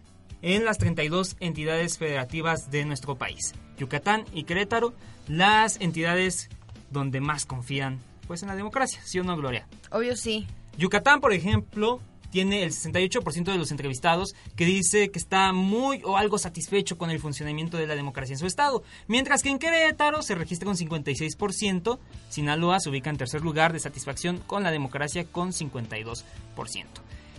en 0.43 0.65
las 0.65 0.79
32 0.79 1.37
entidades 1.39 1.99
federativas 1.99 2.71
de 2.71 2.85
nuestro 2.85 3.17
país. 3.17 3.55
Yucatán 3.79 4.25
y 4.35 4.45
Querétaro, 4.45 4.93
las 5.29 5.81
entidades 5.81 6.51
donde 6.91 7.21
más 7.21 7.47
confían 7.47 8.01
pues 8.27 8.43
en 8.43 8.49
la 8.49 8.57
democracia, 8.57 9.01
¿sí 9.05 9.19
o 9.21 9.25
no, 9.25 9.37
Gloria? 9.37 9.67
Obvio 9.91 10.17
sí. 10.17 10.47
Yucatán, 10.79 11.21
por 11.21 11.33
ejemplo, 11.33 12.01
tiene 12.33 12.63
el 12.63 12.73
68% 12.73 13.45
de 13.45 13.59
los 13.59 13.71
entrevistados 13.71 14.35
que 14.57 14.65
dice 14.65 15.11
que 15.11 15.19
está 15.19 15.53
muy 15.53 16.01
o 16.03 16.17
algo 16.17 16.39
satisfecho 16.39 16.97
con 16.99 17.11
el 17.11 17.21
funcionamiento 17.21 17.77
de 17.77 17.87
la 17.87 17.95
democracia 17.95 18.33
en 18.33 18.39
su 18.39 18.47
estado, 18.47 18.83
mientras 19.07 19.43
que 19.43 19.51
en 19.51 19.59
Querétaro 19.59 20.23
se 20.23 20.35
registra 20.35 20.71
un 20.71 20.77
56%, 20.77 21.99
Sinaloa 22.31 22.81
se 22.81 22.89
ubica 22.89 23.11
en 23.11 23.19
tercer 23.19 23.43
lugar 23.43 23.73
de 23.73 23.81
satisfacción 23.81 24.39
con 24.39 24.63
la 24.63 24.71
democracia 24.71 25.25
con 25.25 25.53
52%. 25.53 26.25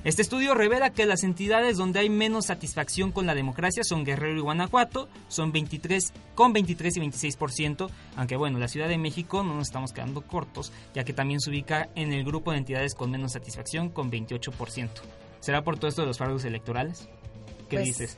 Este 0.04 0.22
estudio 0.22 0.54
revela 0.54 0.90
que 0.90 1.06
las 1.06 1.24
entidades 1.24 1.78
donde 1.78 2.00
hay 2.00 2.10
menos 2.10 2.48
satisfacción 2.48 3.14
con 3.14 3.26
la 3.26 3.34
democracia 3.36 3.86
son 3.86 4.04
Guerrero 4.04 4.38
y 4.38 4.42
Guanajuato, 4.42 5.08
son 5.30 5.54
23 5.54 6.12
con 6.36 6.52
23 6.52 6.98
y 6.98 7.00
26%, 7.00 7.90
aunque 8.18 8.36
bueno, 8.36 8.60
la 8.60 8.68
Ciudad 8.68 8.90
de 8.90 8.98
México 8.98 9.44
no 9.44 9.56
nos 9.56 9.68
estamos 9.68 9.94
quedando 9.94 10.22
cortos, 10.22 10.74
ya 10.94 11.06
que 11.06 11.14
también 11.14 11.40
se 11.40 11.50
ubica 11.52 11.88
en 11.96 12.12
el 12.12 12.26
grupo 12.26 12.52
de 12.52 12.58
entidades 12.58 12.96
con 12.96 13.12
menos 13.12 13.32
satisfacción 13.32 13.90
con 13.90 14.12
28%. 14.12 14.90
¿Será 15.40 15.64
por 15.64 15.78
todo 15.78 15.88
esto 15.88 16.02
de 16.02 16.08
los 16.08 16.18
fraudes 16.18 16.44
electorales? 16.44 17.08
¿Qué 17.70 17.78
Pues- 17.78 17.86
dices? 17.86 18.18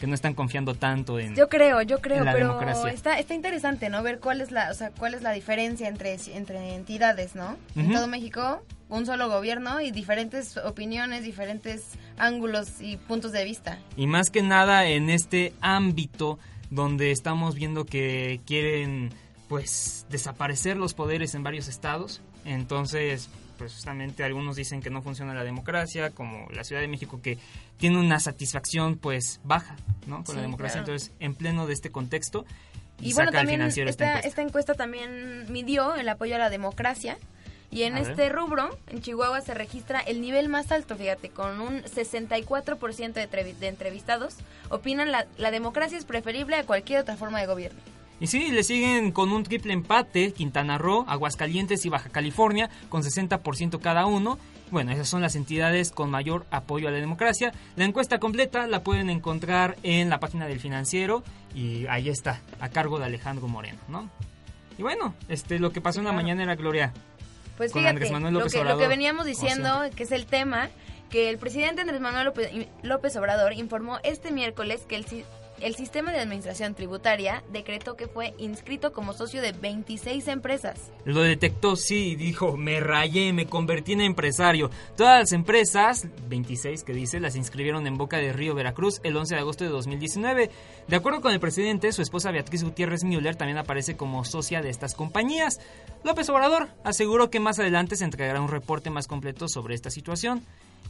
Que 0.00 0.06
no 0.06 0.14
están 0.14 0.34
confiando 0.34 0.74
tanto 0.74 1.18
en 1.18 1.34
Yo 1.34 1.48
creo, 1.48 1.82
yo 1.82 2.00
creo, 2.00 2.24
la 2.24 2.32
pero 2.32 2.48
democracia. 2.48 2.90
está 2.90 3.18
está 3.18 3.34
interesante, 3.34 3.88
¿no? 3.88 4.02
Ver 4.02 4.20
cuál 4.20 4.40
es 4.40 4.50
la, 4.50 4.70
o 4.70 4.74
sea, 4.74 4.90
cuál 4.90 5.14
es 5.14 5.22
la 5.22 5.32
diferencia 5.32 5.88
entre 5.88 6.16
entre 6.34 6.74
entidades, 6.74 7.34
¿no? 7.34 7.56
En 7.74 7.92
todo 7.92 8.06
México, 8.06 8.62
un 8.88 9.06
solo 9.06 9.28
gobierno 9.28 9.80
y 9.80 9.90
diferentes 9.90 10.56
opiniones, 10.56 11.22
diferentes 11.22 11.84
ángulos 12.16 12.80
y 12.80 12.96
puntos 12.96 13.32
de 13.32 13.44
vista. 13.44 13.78
Y 13.96 14.06
más 14.06 14.30
que 14.30 14.42
nada 14.42 14.86
en 14.86 15.10
este 15.10 15.52
ámbito 15.60 16.38
donde 16.70 17.10
estamos 17.10 17.54
viendo 17.54 17.84
que 17.84 18.40
quieren 18.46 19.10
pues 19.48 20.06
desaparecer 20.10 20.76
los 20.76 20.94
poderes 20.94 21.34
en 21.34 21.42
varios 21.42 21.68
estados. 21.68 22.20
Entonces, 22.48 23.28
pues 23.58 23.74
justamente 23.74 24.24
algunos 24.24 24.56
dicen 24.56 24.80
que 24.80 24.88
no 24.90 25.02
funciona 25.02 25.34
la 25.34 25.44
democracia, 25.44 26.10
como 26.10 26.48
la 26.50 26.64
Ciudad 26.64 26.80
de 26.80 26.88
México 26.88 27.20
que 27.22 27.38
tiene 27.76 27.98
una 27.98 28.20
satisfacción 28.20 28.96
pues 28.96 29.40
baja, 29.44 29.76
¿no? 30.06 30.24
Con 30.24 30.36
la 30.36 30.42
democracia. 30.42 30.82
claro. 30.82 30.92
Entonces, 30.92 31.12
en 31.20 31.34
pleno 31.34 31.66
de 31.66 31.74
este 31.74 31.90
contexto 31.90 32.44
y, 33.00 33.10
Y 33.10 33.12
bueno, 33.14 33.28
saca 33.30 33.40
al 33.40 33.42
también 33.44 33.60
financiero 33.60 33.90
esta 33.90 34.04
esta, 34.04 34.10
encuesta. 34.18 34.28
esta 34.28 34.42
encuesta 34.42 34.74
también 34.74 35.52
midió 35.52 35.94
el 35.94 36.08
apoyo 36.08 36.36
a 36.36 36.38
la 36.38 36.50
democracia. 36.50 37.18
Y 37.70 37.82
en 37.82 37.96
A 37.96 38.00
este 38.00 38.14
ver. 38.14 38.32
rubro, 38.32 38.78
en 38.86 39.02
Chihuahua 39.02 39.42
se 39.42 39.52
registra 39.52 40.00
el 40.00 40.22
nivel 40.22 40.48
más 40.48 40.72
alto, 40.72 40.96
fíjate, 40.96 41.28
con 41.28 41.60
un 41.60 41.82
64% 41.82 43.12
de, 43.12 43.54
de 43.54 43.68
entrevistados 43.68 44.36
opinan 44.70 45.12
la, 45.12 45.26
la 45.36 45.50
democracia 45.50 45.98
es 45.98 46.06
preferible 46.06 46.56
a 46.56 46.64
cualquier 46.64 47.00
otra 47.00 47.18
forma 47.18 47.40
de 47.40 47.46
gobierno. 47.46 47.78
Y 48.20 48.26
sí, 48.26 48.50
le 48.50 48.64
siguen 48.64 49.12
con 49.12 49.30
un 49.30 49.44
triple 49.44 49.72
empate 49.72 50.32
Quintana 50.32 50.76
Roo, 50.76 51.04
Aguascalientes 51.06 51.84
y 51.86 51.88
Baja 51.88 52.10
California, 52.10 52.68
con 52.88 53.02
60% 53.02 53.80
cada 53.80 54.06
uno. 54.06 54.38
Bueno, 54.70 54.92
esas 54.92 55.08
son 55.08 55.22
las 55.22 55.36
entidades 55.36 55.90
con 55.90 56.10
mayor 56.10 56.44
apoyo 56.50 56.88
a 56.88 56.90
la 56.90 56.98
democracia. 56.98 57.52
La 57.76 57.84
encuesta 57.84 58.18
completa 58.18 58.66
la 58.66 58.82
pueden 58.82 59.08
encontrar 59.08 59.76
en 59.82 60.10
la 60.10 60.20
página 60.20 60.46
del 60.46 60.60
financiero 60.60 61.22
y 61.54 61.86
ahí 61.86 62.08
está, 62.08 62.40
a 62.60 62.68
cargo 62.68 62.98
de 62.98 63.06
Alejandro 63.06 63.48
Moreno, 63.48 63.78
¿no? 63.88 64.10
Y 64.76 64.82
bueno, 64.82 65.14
este 65.28 65.58
lo 65.58 65.72
que 65.72 65.80
pasó 65.80 66.00
en 66.00 66.06
la 66.06 66.12
mañana 66.12 66.42
era 66.42 66.54
Gloria. 66.54 66.92
Pues 67.56 67.72
con 67.72 67.80
fíjate, 67.80 67.96
Andrés 67.96 68.12
Manuel 68.12 68.34
lo 68.34 68.40
López 68.40 68.52
que, 68.52 68.58
lo 68.58 68.64
Obrador, 68.64 68.82
que 68.82 68.88
veníamos 68.88 69.26
diciendo, 69.26 69.80
que 69.96 70.02
es 70.04 70.12
el 70.12 70.26
tema, 70.26 70.68
que 71.10 71.30
el 71.30 71.38
presidente 71.38 71.80
Andrés 71.80 72.00
Manuel 72.00 72.26
López, 72.26 72.50
López 72.82 73.16
Obrador 73.16 73.52
informó 73.54 73.98
este 74.04 74.30
miércoles 74.30 74.82
que 74.86 74.96
el, 74.96 75.06
el 75.60 75.74
sistema 75.74 76.12
de 76.12 76.20
administración 76.20 76.74
tributaria 76.74 77.42
decretó 77.52 77.96
que 77.96 78.06
fue 78.06 78.34
inscrito 78.38 78.92
como 78.92 79.12
socio 79.12 79.42
de 79.42 79.52
26 79.52 80.28
empresas. 80.28 80.90
Lo 81.04 81.22
detectó, 81.22 81.76
sí, 81.76 82.16
dijo, 82.16 82.56
me 82.56 82.80
rayé, 82.80 83.32
me 83.32 83.46
convertí 83.46 83.92
en 83.92 84.00
empresario. 84.00 84.70
Todas 84.96 85.18
las 85.20 85.32
empresas, 85.32 86.06
26 86.28 86.84
que 86.84 86.92
dice, 86.92 87.20
las 87.20 87.36
inscribieron 87.36 87.86
en 87.86 87.96
Boca 87.98 88.18
de 88.18 88.32
Río, 88.32 88.54
Veracruz, 88.54 89.00
el 89.02 89.16
11 89.16 89.34
de 89.34 89.40
agosto 89.40 89.64
de 89.64 89.70
2019. 89.70 90.50
De 90.86 90.96
acuerdo 90.96 91.20
con 91.20 91.32
el 91.32 91.40
presidente, 91.40 91.92
su 91.92 92.02
esposa 92.02 92.30
Beatriz 92.30 92.62
Gutiérrez 92.64 93.04
Müller 93.04 93.36
también 93.36 93.58
aparece 93.58 93.96
como 93.96 94.24
socia 94.24 94.62
de 94.62 94.70
estas 94.70 94.94
compañías. 94.94 95.60
López 96.04 96.28
Obrador 96.28 96.68
aseguró 96.84 97.30
que 97.30 97.40
más 97.40 97.58
adelante 97.58 97.96
se 97.96 98.04
entregará 98.04 98.40
un 98.40 98.48
reporte 98.48 98.90
más 98.90 99.06
completo 99.06 99.48
sobre 99.48 99.74
esta 99.74 99.90
situación. 99.90 100.42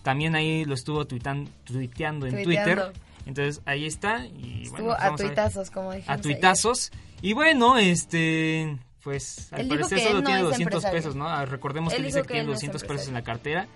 También 0.03 0.35
ahí 0.37 0.65
lo 0.65 0.75
estuvo 0.75 1.05
tuitan- 1.07 1.49
tuiteando 1.65 2.27
en. 2.27 2.43
Twitter. 2.45 2.93
Entonces 3.29 3.63
ahí 3.67 3.85
está. 3.87 4.27
Y 4.27 4.63
Estuvo 4.65 4.87
bueno, 4.89 4.97
pues 4.99 5.13
a 5.13 5.17
tuitazos, 5.17 5.71
como 5.71 5.93
dijimos. 5.93 6.09
A 6.09 6.13
ayer. 6.15 6.23
tuitazos. 6.23 6.91
Y 7.21 7.35
bueno, 7.35 7.77
este, 7.77 8.79
pues 9.03 9.53
al 9.53 9.61
Él 9.61 9.69
parecer 9.69 10.01
solo 10.01 10.21
no 10.21 10.25
tiene 10.25 10.41
es 10.41 10.47
200 10.47 10.65
empresario. 10.75 10.99
pesos, 10.99 11.15
¿no? 11.15 11.29
Ah, 11.29 11.45
Recordemos 11.45 11.93
que 11.93 11.99
Él 11.99 12.07
dice 12.07 12.23
que 12.23 12.23
que 12.23 12.29
tiene 12.29 12.41
él 12.41 12.47
no 12.47 12.53
es 12.55 12.57
200 12.61 12.85
pesos 12.85 13.09
en 13.09 13.15
la 13.15 13.23
cartera. 13.23 13.69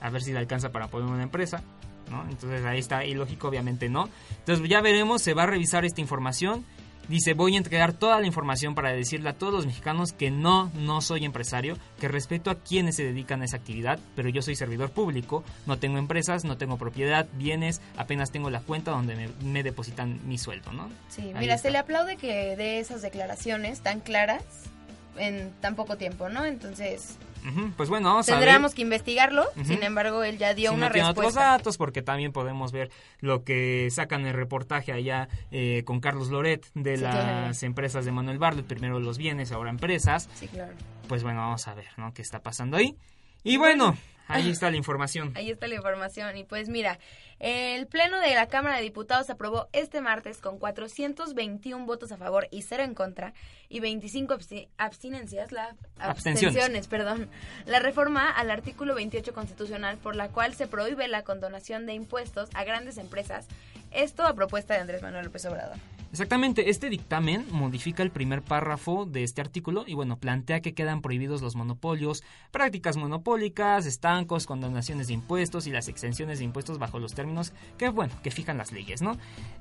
A 0.00 0.08
ver 0.10 0.22
si 0.22 0.32
le 0.32 0.38
alcanza 0.38 0.70
para 0.70 0.86
poner 0.86 1.08
una 1.10 1.22
empresa, 1.24 1.62
¿no? 2.10 2.24
Entonces 2.30 2.64
ahí 2.64 2.78
está 2.78 3.04
ilógico, 3.04 3.48
obviamente 3.48 3.88
no. 3.88 4.08
Entonces 4.38 4.68
ya 4.68 4.80
veremos, 4.80 5.20
se 5.20 5.34
va 5.34 5.42
a 5.42 5.46
revisar 5.46 5.84
esta 5.84 6.00
información. 6.00 6.64
Dice, 7.08 7.34
voy 7.34 7.54
a 7.54 7.58
entregar 7.58 7.92
toda 7.92 8.20
la 8.20 8.26
información 8.26 8.74
para 8.74 8.92
decirle 8.92 9.28
a 9.28 9.32
todos 9.34 9.52
los 9.52 9.66
mexicanos 9.66 10.12
que 10.12 10.30
no, 10.30 10.70
no 10.74 11.00
soy 11.00 11.24
empresario, 11.24 11.76
que 12.00 12.08
respeto 12.08 12.50
a 12.50 12.54
quienes 12.60 12.96
se 12.96 13.04
dedican 13.04 13.42
a 13.42 13.44
esa 13.44 13.56
actividad, 13.56 13.98
pero 14.14 14.28
yo 14.28 14.40
soy 14.40 14.54
servidor 14.56 14.90
público, 14.90 15.42
no 15.66 15.78
tengo 15.78 15.98
empresas, 15.98 16.44
no 16.44 16.56
tengo 16.56 16.78
propiedad, 16.78 17.26
bienes, 17.34 17.80
apenas 17.96 18.30
tengo 18.30 18.50
la 18.50 18.60
cuenta 18.60 18.92
donde 18.92 19.16
me, 19.16 19.28
me 19.44 19.62
depositan 19.62 20.20
mi 20.28 20.38
sueldo, 20.38 20.72
¿no? 20.72 20.88
Sí, 21.08 21.22
Ahí 21.22 21.34
mira, 21.40 21.54
está. 21.54 21.68
se 21.68 21.72
le 21.72 21.78
aplaude 21.78 22.16
que 22.16 22.56
dé 22.56 22.78
esas 22.78 23.02
declaraciones 23.02 23.80
tan 23.80 24.00
claras 24.00 24.44
en 25.18 25.50
tan 25.60 25.74
poco 25.74 25.96
tiempo, 25.96 26.28
¿no? 26.28 26.44
Entonces, 26.46 27.16
Pues 27.76 27.88
bueno, 27.88 28.08
vamos 28.10 28.28
a 28.28 28.32
ver. 28.32 28.40
tendríamos 28.40 28.74
que 28.74 28.82
investigarlo. 28.82 29.44
Sin 29.64 29.82
embargo, 29.82 30.22
él 30.24 30.38
ya 30.38 30.54
dio 30.54 30.70
si 30.70 30.76
una 30.76 30.86
no 30.88 30.92
tiene 30.92 31.08
otros 31.08 31.26
respuesta. 31.26 31.50
datos, 31.50 31.76
porque 31.76 32.02
también 32.02 32.32
podemos 32.32 32.72
ver 32.72 32.90
lo 33.20 33.42
que 33.44 33.88
sacan 33.90 34.26
el 34.26 34.34
reportaje 34.34 34.92
allá 34.92 35.28
eh, 35.50 35.82
con 35.84 36.00
Carlos 36.00 36.28
Loret 36.30 36.64
de 36.74 36.96
Sí, 36.96 37.02
las 37.02 37.14
claro. 37.58 37.66
empresas 37.66 38.04
de 38.04 38.12
Manuel 38.12 38.38
Bartlett, 38.38 38.66
primero 38.66 39.00
los 39.00 39.18
bienes, 39.18 39.52
ahora 39.52 39.70
empresas. 39.70 40.28
Sí, 40.34 40.48
claro. 40.48 40.72
Pues 41.08 41.22
bueno, 41.22 41.40
vamos 41.40 41.66
a 41.68 41.74
ver, 41.74 41.88
¿no? 41.96 42.12
¿Qué 42.14 42.22
está 42.22 42.40
pasando 42.40 42.76
ahí? 42.76 42.96
Y 43.44 43.56
bueno, 43.56 43.96
Ahí 44.34 44.50
está 44.50 44.70
la 44.70 44.76
información. 44.76 45.32
Ahí 45.36 45.50
está 45.50 45.66
la 45.68 45.74
información. 45.74 46.36
Y 46.36 46.44
pues 46.44 46.68
mira, 46.68 46.98
el 47.38 47.86
Pleno 47.86 48.20
de 48.20 48.34
la 48.34 48.46
Cámara 48.48 48.76
de 48.76 48.82
Diputados 48.82 49.28
aprobó 49.30 49.68
este 49.72 50.00
martes 50.00 50.38
con 50.38 50.58
421 50.58 51.86
votos 51.86 52.12
a 52.12 52.16
favor 52.16 52.48
y 52.50 52.62
0 52.62 52.82
en 52.84 52.94
contra 52.94 53.34
y 53.68 53.80
25 53.80 54.34
absti- 54.34 54.68
abstinencias, 54.78 55.52
la, 55.52 55.74
Abstenciones. 55.98 56.56
abstenciones, 56.56 56.88
perdón, 56.88 57.28
la 57.66 57.78
reforma 57.80 58.30
al 58.30 58.50
artículo 58.50 58.94
28 58.94 59.32
constitucional 59.32 59.98
por 59.98 60.16
la 60.16 60.28
cual 60.28 60.54
se 60.54 60.66
prohíbe 60.66 61.08
la 61.08 61.22
condonación 61.22 61.86
de 61.86 61.94
impuestos 61.94 62.48
a 62.54 62.64
grandes 62.64 62.98
empresas. 62.98 63.46
Esto 63.90 64.24
a 64.26 64.34
propuesta 64.34 64.74
de 64.74 64.80
Andrés 64.80 65.02
Manuel 65.02 65.26
López 65.26 65.44
Obrador. 65.44 65.76
Exactamente, 66.12 66.68
este 66.68 66.90
dictamen 66.90 67.46
modifica 67.50 68.02
el 68.02 68.10
primer 68.10 68.42
párrafo 68.42 69.06
de 69.06 69.24
este 69.24 69.40
artículo 69.40 69.84
y 69.86 69.94
bueno, 69.94 70.18
plantea 70.18 70.60
que 70.60 70.74
quedan 70.74 71.00
prohibidos 71.00 71.40
los 71.40 71.56
monopolios, 71.56 72.22
prácticas 72.50 72.98
monopólicas, 72.98 73.86
estancos, 73.86 74.44
condonaciones 74.44 75.06
de 75.06 75.14
impuestos 75.14 75.66
y 75.66 75.70
las 75.70 75.88
exenciones 75.88 76.38
de 76.38 76.44
impuestos 76.44 76.78
bajo 76.78 76.98
los 76.98 77.14
términos 77.14 77.54
que 77.78 77.88
bueno, 77.88 78.12
que 78.22 78.30
fijan 78.30 78.58
las 78.58 78.72
leyes, 78.72 79.00
¿no? 79.00 79.16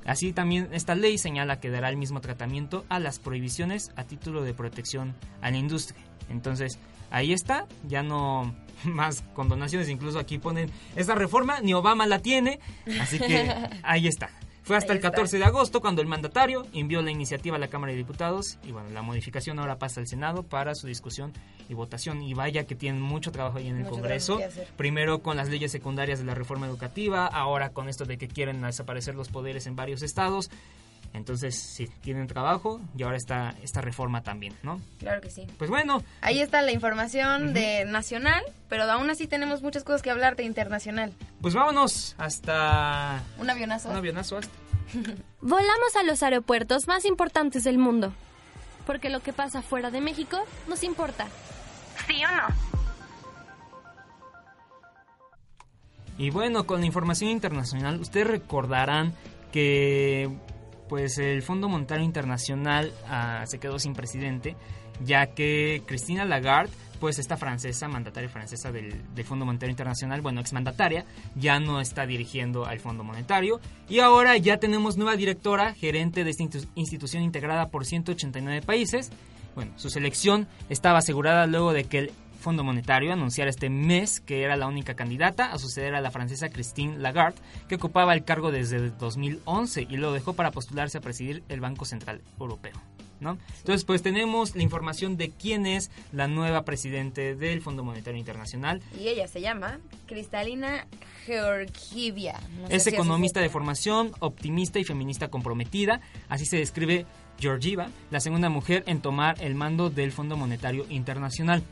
Así 0.05 0.33
también 0.33 0.67
esta 0.73 0.93
ley 0.93 1.17
señala 1.17 1.61
que 1.61 1.69
dará 1.69 1.87
el 1.87 1.95
mismo 1.95 2.19
tratamiento 2.19 2.83
a 2.89 2.99
las 2.99 3.19
prohibiciones 3.19 3.93
a 3.95 4.03
título 4.03 4.43
de 4.43 4.53
protección 4.53 5.15
a 5.41 5.51
la 5.51 5.57
industria. 5.57 6.03
Entonces, 6.29 6.79
ahí 7.11 7.31
está, 7.31 7.65
ya 7.87 8.03
no 8.03 8.53
más 8.83 9.23
condonaciones, 9.33 9.87
incluso 9.87 10.19
aquí 10.19 10.37
ponen 10.37 10.69
esta 10.97 11.15
reforma 11.15 11.61
ni 11.61 11.73
Obama 11.73 12.05
la 12.07 12.19
tiene, 12.19 12.59
así 12.99 13.19
que 13.19 13.49
ahí 13.83 14.05
está. 14.07 14.31
Fue 14.63 14.77
hasta 14.77 14.93
Ahí 14.93 14.97
el 14.99 15.03
está. 15.03 15.11
14 15.11 15.37
de 15.39 15.43
agosto 15.43 15.81
cuando 15.81 16.01
el 16.01 16.07
mandatario 16.07 16.65
envió 16.73 17.01
la 17.01 17.11
iniciativa 17.11 17.55
a 17.55 17.59
la 17.59 17.67
Cámara 17.67 17.91
de 17.91 17.97
Diputados 17.97 18.57
y 18.63 18.71
bueno, 18.71 18.89
la 18.91 19.01
modificación 19.01 19.59
ahora 19.59 19.79
pasa 19.79 19.99
al 19.99 20.07
Senado 20.07 20.43
para 20.43 20.75
su 20.75 20.87
discusión 20.87 21.33
y 21.67 21.73
votación. 21.73 22.21
Y 22.21 22.33
vaya 22.33 22.65
que 22.65 22.75
tienen 22.75 23.01
mucho 23.01 23.31
trabajo 23.31 23.57
ahí 23.57 23.67
en 23.67 23.77
el 23.77 23.83
Mucho 23.83 23.95
Congreso. 23.95 24.39
Primero 24.77 25.19
con 25.19 25.37
las 25.37 25.49
leyes 25.49 25.71
secundarias 25.71 26.19
de 26.19 26.25
la 26.25 26.35
reforma 26.35 26.67
educativa, 26.67 27.25
ahora 27.25 27.69
con 27.69 27.89
esto 27.89 28.05
de 28.05 28.17
que 28.17 28.27
quieren 28.27 28.61
desaparecer 28.61 29.15
los 29.15 29.29
poderes 29.29 29.67
en 29.67 29.75
varios 29.75 30.01
estados. 30.03 30.49
Entonces, 31.13 31.55
sí, 31.59 31.87
tienen 32.01 32.27
trabajo 32.27 32.79
y 32.97 33.03
ahora 33.03 33.17
está 33.17 33.53
esta 33.61 33.81
reforma 33.81 34.23
también, 34.23 34.55
¿no? 34.63 34.79
Claro 34.99 35.19
que 35.21 35.29
sí. 35.29 35.45
Pues 35.57 35.69
bueno, 35.69 36.03
Ahí 36.21 36.39
está 36.41 36.61
la 36.61 36.71
información 36.71 37.53
de 37.53 37.83
nacional, 37.85 38.41
pero 38.69 38.83
aún 38.83 39.09
así 39.09 39.27
tenemos 39.27 39.61
muchas 39.61 39.83
cosas 39.83 40.01
que 40.01 40.09
hablar 40.09 40.35
de 40.37 40.43
internacional. 40.43 41.11
pues 41.41 41.53
vámonos 41.53 42.15
hasta 42.17 43.21
Un 43.37 43.49
avionazo. 43.49 43.89
un 43.89 43.95
avionazo 43.97 44.37
hasta. 44.37 44.53
Volamos 45.41 45.95
a 45.99 46.03
los 46.03 46.23
aeropuertos 46.23 46.87
más 46.87 47.03
importantes 47.05 47.63
del 47.65 47.77
mundo. 47.77 48.13
Porque 48.85 49.09
lo 49.09 49.19
que 49.19 49.31
pasa 49.33 49.61
fuera 49.61 49.91
de 49.91 50.01
México 50.01 50.37
nos 50.67 50.83
importa. 50.83 51.27
¿Sí 52.07 52.23
o 52.25 52.31
no? 52.35 52.47
Y 56.17 56.29
bueno, 56.29 56.65
con 56.65 56.81
la 56.81 56.85
información 56.85 57.29
internacional, 57.31 57.99
ustedes 57.99 58.27
recordarán 58.27 59.13
que 59.51 60.29
pues 60.91 61.17
el 61.19 61.41
Fondo 61.41 61.69
Monetario 61.69 62.03
Internacional 62.03 62.91
ah, 63.07 63.45
se 63.47 63.59
quedó 63.59 63.79
sin 63.79 63.93
presidente, 63.93 64.57
ya 65.01 65.27
que 65.27 65.81
Cristina 65.85 66.25
Lagarde, 66.25 66.69
pues 66.99 67.17
esta 67.17 67.37
francesa, 67.37 67.87
mandataria 67.87 68.27
francesa 68.27 68.73
del, 68.73 69.01
del 69.15 69.23
Fondo 69.25 69.45
Monetario 69.45 69.71
Internacional, 69.71 70.19
bueno, 70.19 70.41
exmandataria, 70.41 71.05
ya 71.35 71.61
no 71.61 71.79
está 71.79 72.05
dirigiendo 72.05 72.65
al 72.65 72.81
Fondo 72.81 73.05
Monetario. 73.05 73.61
Y 73.87 73.99
ahora 73.99 74.35
ya 74.35 74.57
tenemos 74.57 74.97
nueva 74.97 75.15
directora, 75.15 75.73
gerente 75.75 76.25
de 76.25 76.31
esta 76.31 76.43
institu- 76.43 76.67
institución 76.75 77.23
integrada 77.23 77.69
por 77.69 77.85
189 77.85 78.61
países. 78.61 79.11
Bueno, 79.55 79.71
su 79.77 79.89
selección 79.89 80.49
estaba 80.67 80.97
asegurada 80.99 81.47
luego 81.47 81.71
de 81.71 81.85
que 81.85 81.97
el 81.99 82.11
Fondo 82.41 82.63
Monetario 82.63 83.13
anunciara 83.13 83.49
este 83.49 83.69
mes 83.69 84.19
que 84.19 84.43
era 84.43 84.57
la 84.57 84.67
única 84.67 84.95
candidata 84.95 85.51
a 85.51 85.57
suceder 85.57 85.95
a 85.95 86.01
la 86.01 86.11
francesa 86.11 86.49
Christine 86.49 86.97
Lagarde, 86.97 87.39
que 87.69 87.75
ocupaba 87.75 88.13
el 88.13 88.23
cargo 88.23 88.51
desde 88.51 88.77
el 88.77 88.97
2011 88.97 89.87
y 89.89 89.97
lo 89.97 90.11
dejó 90.11 90.33
para 90.33 90.51
postularse 90.51 90.97
a 90.97 91.01
presidir 91.01 91.43
el 91.49 91.61
Banco 91.61 91.85
Central 91.85 92.21
Europeo. 92.39 92.73
¿no? 93.21 93.37
Entonces, 93.59 93.85
pues 93.85 94.01
tenemos 94.01 94.55
la 94.55 94.63
información 94.63 95.15
de 95.15 95.29
quién 95.29 95.65
es 95.65 95.91
la 96.11 96.27
nueva 96.27 96.65
presidente 96.65 97.35
del 97.35 97.61
Fondo 97.61 97.83
Monetario 97.83 98.19
Internacional. 98.19 98.81
Y 98.99 99.07
ella 99.07 99.27
se 99.27 99.41
llama 99.41 99.79
Cristalina 100.07 100.87
Georgieva. 101.25 102.39
No 102.59 102.67
Es 102.67 102.87
economista 102.87 103.39
de 103.39 103.49
formación, 103.49 104.11
optimista 104.19 104.79
y 104.79 104.83
feminista 104.83 105.29
comprometida. 105.29 106.01
Así 106.27 106.45
se 106.45 106.57
describe 106.57 107.05
Georgieva, 107.39 107.89
la 108.09 108.19
segunda 108.19 108.49
mujer 108.49 108.83
en 108.87 109.01
tomar 109.01 109.41
el 109.41 109.55
mando 109.55 109.89
del 109.89 110.11
Fondo 110.11 110.35
Monetario 110.35 110.85
Internacional. 110.89 111.63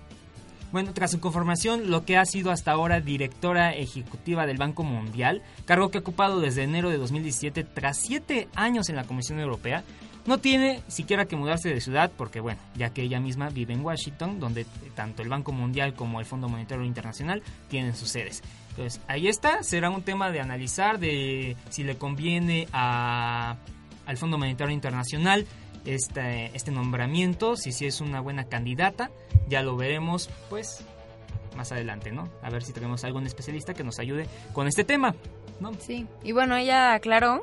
Bueno, 0.72 0.94
tras 0.94 1.12
su 1.12 1.20
conformación, 1.20 1.90
lo 1.90 2.06
que 2.06 2.18
ha 2.18 2.26
sido 2.26 2.52
hasta 2.52 2.72
ahora 2.72 3.02
directora 3.02 3.74
ejecutiva 3.74 4.46
del 4.46 4.58
Banco 4.58 4.84
Mundial, 4.84 5.42
cargo 5.66 5.90
que 5.90 5.98
ha 5.98 6.02
ocupado 6.02 6.40
desde 6.40 6.64
enero 6.64 6.92
de 6.92 6.98
2017 6.98 7.64
tras 7.64 7.98
siete 7.98 8.48
años 8.54 8.88
en 8.90 8.96
la 8.96 9.06
Comisión 9.06 9.40
Europea, 9.40 9.84
no 10.28 10.38
tiene 10.38 10.82
siquiera 10.88 11.26
que 11.26 11.36
mudarse 11.36 11.70
de 11.70 11.82
ciudad 11.82 12.12
porque, 12.16 12.40
bueno, 12.40 12.60
ya 12.76 12.92
que 12.92 13.02
ella 13.02 13.20
misma 13.20 13.50
vive 13.50 13.74
en 13.74 13.84
Washington, 13.84 14.40
donde 14.40 14.68
tanto 14.94 15.24
el 15.24 15.30
Banco 15.30 15.52
Mundial 15.52 15.96
como 15.96 16.20
el 16.20 16.28
Fondo 16.28 16.48
Monetario 16.48 16.86
Internacional 16.86 17.42
tienen 17.68 17.96
sus 17.96 18.10
sedes. 18.10 18.44
Entonces, 18.70 19.02
ahí 19.08 19.28
está, 19.28 19.64
será 19.64 19.90
un 19.90 20.04
tema 20.04 20.30
de 20.30 20.40
analizar 20.40 21.00
de 21.00 21.58
si 21.70 21.84
le 21.84 21.98
conviene 21.98 22.68
a, 22.74 23.56
al 24.06 24.18
Fondo 24.18 24.38
Monetario 24.38 24.74
Internacional 24.74 25.48
este, 25.94 26.52
este 26.54 26.72
nombramiento, 26.72 27.56
si 27.56 27.72
sí 27.72 27.86
es 27.86 28.02
una 28.02 28.22
buena 28.22 28.46
candidata, 28.46 29.10
ya 29.48 29.62
lo 29.64 29.76
veremos 29.76 30.30
pues 30.50 30.86
más 31.56 31.72
adelante, 31.72 32.12
¿no? 32.12 32.30
A 32.42 32.50
ver 32.50 32.64
si 32.64 32.74
tenemos 32.74 33.04
algún 33.04 33.26
especialista 33.26 33.74
que 33.74 33.84
nos 33.84 34.00
ayude 34.00 34.28
con 34.54 34.68
este 34.68 34.84
tema, 34.84 35.16
¿no? 35.60 35.74
Sí, 35.80 36.08
y 36.24 36.32
bueno, 36.32 36.56
ella 36.56 36.94
aclaró 36.94 37.42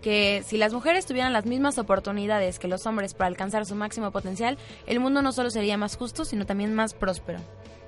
que 0.00 0.42
si 0.44 0.56
las 0.56 0.72
mujeres 0.72 1.06
tuvieran 1.06 1.32
las 1.32 1.46
mismas 1.46 1.78
oportunidades 1.78 2.58
que 2.58 2.66
los 2.66 2.86
hombres 2.86 3.14
para 3.14 3.28
alcanzar 3.28 3.66
su 3.66 3.74
máximo 3.74 4.10
potencial, 4.10 4.58
el 4.86 4.98
mundo 4.98 5.22
no 5.22 5.32
solo 5.32 5.50
sería 5.50 5.76
más 5.76 5.96
justo, 5.96 6.24
sino 6.24 6.44
también 6.46 6.74
más 6.74 6.94
próspero. 6.94 7.38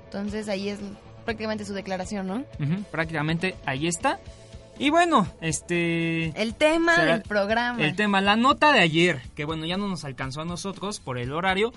Entonces 0.05 0.47
ahí 0.47 0.69
es 0.69 0.79
prácticamente 1.25 1.65
su 1.65 1.73
declaración, 1.73 2.27
¿no? 2.27 2.35
Ujú, 2.59 2.83
prácticamente 2.91 3.55
ahí 3.65 3.87
está. 3.87 4.19
Y 4.77 4.89
bueno, 4.89 5.27
este... 5.41 6.39
El 6.41 6.55
tema 6.55 6.95
será 6.95 7.13
del 7.13 7.21
programa. 7.21 7.81
El 7.81 7.95
tema, 7.95 8.21
la 8.21 8.35
nota 8.35 8.73
de 8.73 8.79
ayer, 8.79 9.21
que 9.35 9.45
bueno, 9.45 9.65
ya 9.65 9.77
no 9.77 9.87
nos 9.87 10.03
alcanzó 10.03 10.41
a 10.41 10.45
nosotros 10.45 10.99
por 10.99 11.17
el 11.17 11.31
horario, 11.31 11.71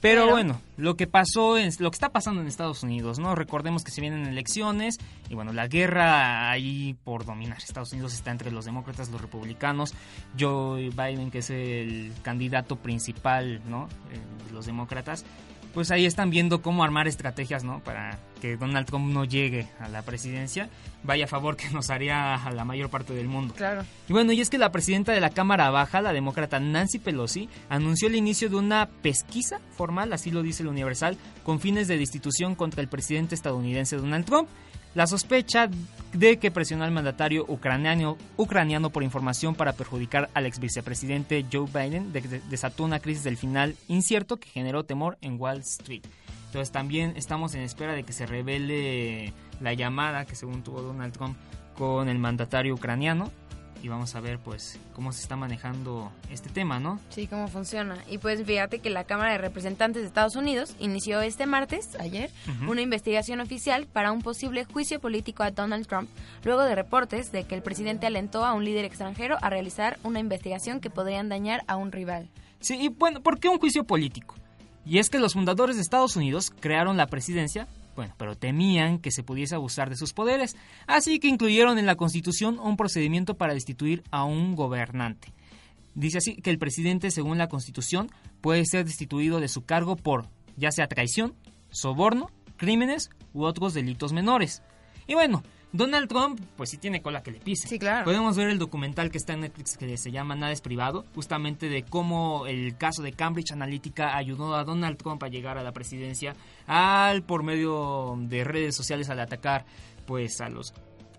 pero, 0.00 0.22
Pero- 0.22 0.32
bueno, 0.32 0.60
lo 0.76 0.96
que 0.96 1.06
pasó, 1.06 1.56
es, 1.56 1.80
lo 1.80 1.90
que 1.90 1.94
está 1.94 2.10
pasando 2.10 2.42
en 2.42 2.46
Estados 2.46 2.82
Unidos, 2.82 3.18
¿no? 3.18 3.34
Recordemos 3.34 3.84
que 3.84 3.90
se 3.90 4.02
vienen 4.02 4.26
elecciones 4.26 4.98
y 5.30 5.34
bueno, 5.34 5.52
la 5.54 5.66
guerra 5.66 6.50
ahí 6.50 6.94
por 7.04 7.24
dominar. 7.24 7.56
Estados 7.58 7.92
Unidos 7.92 8.12
está 8.12 8.30
entre 8.30 8.50
los 8.50 8.66
demócratas, 8.66 9.08
los 9.08 9.20
republicanos, 9.20 9.94
Joe 10.38 10.90
Biden, 10.90 11.30
que 11.30 11.38
es 11.38 11.48
el 11.48 12.12
candidato 12.22 12.76
principal, 12.76 13.62
¿no? 13.66 13.88
Eh, 14.12 14.52
los 14.52 14.66
demócratas. 14.66 15.24
Pues 15.74 15.90
ahí 15.90 16.06
están 16.06 16.30
viendo 16.30 16.62
cómo 16.62 16.84
armar 16.84 17.08
estrategias, 17.08 17.64
¿no? 17.64 17.80
Para 17.80 18.18
que 18.40 18.56
Donald 18.56 18.86
Trump 18.86 19.12
no 19.12 19.24
llegue 19.24 19.66
a 19.80 19.88
la 19.88 20.02
presidencia. 20.02 20.68
Vaya 21.02 21.26
favor 21.26 21.56
que 21.56 21.68
nos 21.70 21.90
haría 21.90 22.34
a 22.34 22.52
la 22.52 22.64
mayor 22.64 22.90
parte 22.90 23.12
del 23.12 23.26
mundo. 23.26 23.54
Claro. 23.54 23.84
Y 24.08 24.12
bueno, 24.12 24.32
y 24.32 24.40
es 24.40 24.50
que 24.50 24.58
la 24.58 24.70
presidenta 24.70 25.12
de 25.12 25.20
la 25.20 25.30
Cámara 25.30 25.70
Baja, 25.70 26.00
la 26.00 26.12
demócrata 26.12 26.60
Nancy 26.60 26.98
Pelosi, 26.98 27.48
anunció 27.68 28.06
el 28.06 28.14
inicio 28.14 28.48
de 28.48 28.56
una 28.56 28.88
pesquisa 29.02 29.60
formal, 29.76 30.12
así 30.12 30.30
lo 30.30 30.42
dice 30.42 30.62
el 30.62 30.68
Universal, 30.68 31.16
con 31.42 31.58
fines 31.58 31.88
de 31.88 31.98
destitución 31.98 32.54
contra 32.54 32.80
el 32.80 32.88
presidente 32.88 33.34
estadounidense 33.34 33.96
Donald 33.96 34.26
Trump. 34.26 34.48
La 34.94 35.06
sospecha 35.06 35.68
de 36.12 36.38
que 36.38 36.52
presionó 36.52 36.84
al 36.84 36.92
mandatario 36.92 37.44
ucraniano, 37.48 38.16
ucraniano 38.36 38.90
por 38.90 39.02
información 39.02 39.56
para 39.56 39.72
perjudicar 39.72 40.30
al 40.34 40.46
ex 40.46 40.60
vicepresidente 40.60 41.44
Joe 41.52 41.66
Biden 41.66 42.12
de- 42.12 42.20
de- 42.20 42.40
desató 42.48 42.84
una 42.84 43.00
crisis 43.00 43.24
del 43.24 43.36
final 43.36 43.74
incierto 43.88 44.36
que 44.36 44.48
generó 44.48 44.84
temor 44.84 45.18
en 45.20 45.40
Wall 45.40 45.58
Street. 45.60 46.02
Entonces 46.46 46.70
también 46.70 47.14
estamos 47.16 47.56
en 47.56 47.62
espera 47.62 47.94
de 47.94 48.04
que 48.04 48.12
se 48.12 48.26
revele 48.26 49.32
la 49.60 49.74
llamada 49.74 50.24
que 50.24 50.36
según 50.36 50.62
tuvo 50.62 50.82
Donald 50.82 51.12
Trump 51.12 51.36
con 51.76 52.08
el 52.08 52.20
mandatario 52.20 52.74
ucraniano 52.74 53.32
y 53.84 53.88
vamos 53.88 54.14
a 54.14 54.20
ver 54.20 54.38
pues 54.38 54.80
cómo 54.94 55.12
se 55.12 55.20
está 55.20 55.36
manejando 55.36 56.10
este 56.30 56.48
tema, 56.48 56.80
¿no? 56.80 56.98
Sí, 57.10 57.26
cómo 57.26 57.48
funciona. 57.48 57.98
Y 58.08 58.16
pues 58.16 58.42
fíjate 58.42 58.78
que 58.78 58.88
la 58.88 59.04
Cámara 59.04 59.32
de 59.32 59.38
Representantes 59.38 60.00
de 60.00 60.08
Estados 60.08 60.36
Unidos 60.36 60.74
inició 60.78 61.20
este 61.20 61.44
martes, 61.44 61.94
ayer, 62.00 62.30
una 62.66 62.80
investigación 62.80 63.40
oficial 63.40 63.86
para 63.86 64.10
un 64.10 64.22
posible 64.22 64.64
juicio 64.64 65.00
político 65.00 65.42
a 65.42 65.50
Donald 65.50 65.86
Trump, 65.86 66.08
luego 66.44 66.62
de 66.62 66.74
reportes 66.74 67.30
de 67.30 67.44
que 67.44 67.54
el 67.54 67.62
presidente 67.62 68.06
alentó 68.06 68.46
a 68.46 68.54
un 68.54 68.64
líder 68.64 68.86
extranjero 68.86 69.36
a 69.42 69.50
realizar 69.50 69.98
una 70.02 70.18
investigación 70.18 70.80
que 70.80 70.88
podrían 70.88 71.28
dañar 71.28 71.62
a 71.66 71.76
un 71.76 71.92
rival. 71.92 72.30
Sí, 72.60 72.78
y 72.80 72.88
bueno, 72.88 73.20
¿por 73.20 73.38
qué 73.38 73.50
un 73.50 73.58
juicio 73.58 73.84
político? 73.84 74.34
Y 74.86 74.98
es 74.98 75.10
que 75.10 75.18
los 75.18 75.34
fundadores 75.34 75.76
de 75.76 75.82
Estados 75.82 76.16
Unidos 76.16 76.50
crearon 76.58 76.96
la 76.96 77.08
presidencia, 77.08 77.68
bueno, 77.94 78.14
pero 78.18 78.36
temían 78.36 78.98
que 78.98 79.10
se 79.10 79.22
pudiese 79.22 79.54
abusar 79.54 79.90
de 79.90 79.96
sus 79.96 80.12
poderes, 80.12 80.56
así 80.86 81.18
que 81.18 81.28
incluyeron 81.28 81.78
en 81.78 81.86
la 81.86 81.96
Constitución 81.96 82.58
un 82.58 82.76
procedimiento 82.76 83.36
para 83.36 83.54
destituir 83.54 84.02
a 84.10 84.24
un 84.24 84.54
gobernante. 84.54 85.32
Dice 85.94 86.18
así 86.18 86.36
que 86.36 86.50
el 86.50 86.58
presidente, 86.58 87.10
según 87.10 87.38
la 87.38 87.48
Constitución, 87.48 88.10
puede 88.40 88.64
ser 88.64 88.84
destituido 88.84 89.40
de 89.40 89.48
su 89.48 89.64
cargo 89.64 89.96
por 89.96 90.28
ya 90.56 90.70
sea 90.70 90.88
traición, 90.88 91.34
soborno, 91.70 92.30
crímenes 92.56 93.10
u 93.32 93.44
otros 93.44 93.74
delitos 93.74 94.12
menores. 94.12 94.62
Y 95.06 95.14
bueno, 95.14 95.42
Donald 95.74 96.08
Trump, 96.08 96.40
pues 96.56 96.70
sí 96.70 96.78
tiene 96.78 97.02
cola 97.02 97.24
que 97.24 97.32
le 97.32 97.40
pise. 97.40 97.66
Sí, 97.66 97.80
claro. 97.80 98.04
Podemos 98.04 98.36
ver 98.36 98.48
el 98.48 98.60
documental 98.60 99.10
que 99.10 99.18
está 99.18 99.32
en 99.32 99.40
Netflix 99.40 99.76
que 99.76 99.96
se 99.96 100.12
llama 100.12 100.36
Nada 100.36 100.52
es 100.52 100.60
privado, 100.60 101.04
justamente 101.16 101.68
de 101.68 101.82
cómo 101.82 102.46
el 102.46 102.76
caso 102.76 103.02
de 103.02 103.10
Cambridge 103.10 103.50
Analytica 103.50 104.16
ayudó 104.16 104.54
a 104.54 104.62
Donald 104.62 104.96
Trump 104.96 105.20
a 105.24 105.26
llegar 105.26 105.58
a 105.58 105.64
la 105.64 105.72
presidencia 105.72 106.36
al 106.68 107.24
por 107.24 107.42
medio 107.42 108.14
de 108.20 108.44
redes 108.44 108.76
sociales 108.76 109.10
al 109.10 109.18
atacar 109.18 109.66
pues 110.06 110.40
a 110.40 110.48
los 110.48 110.72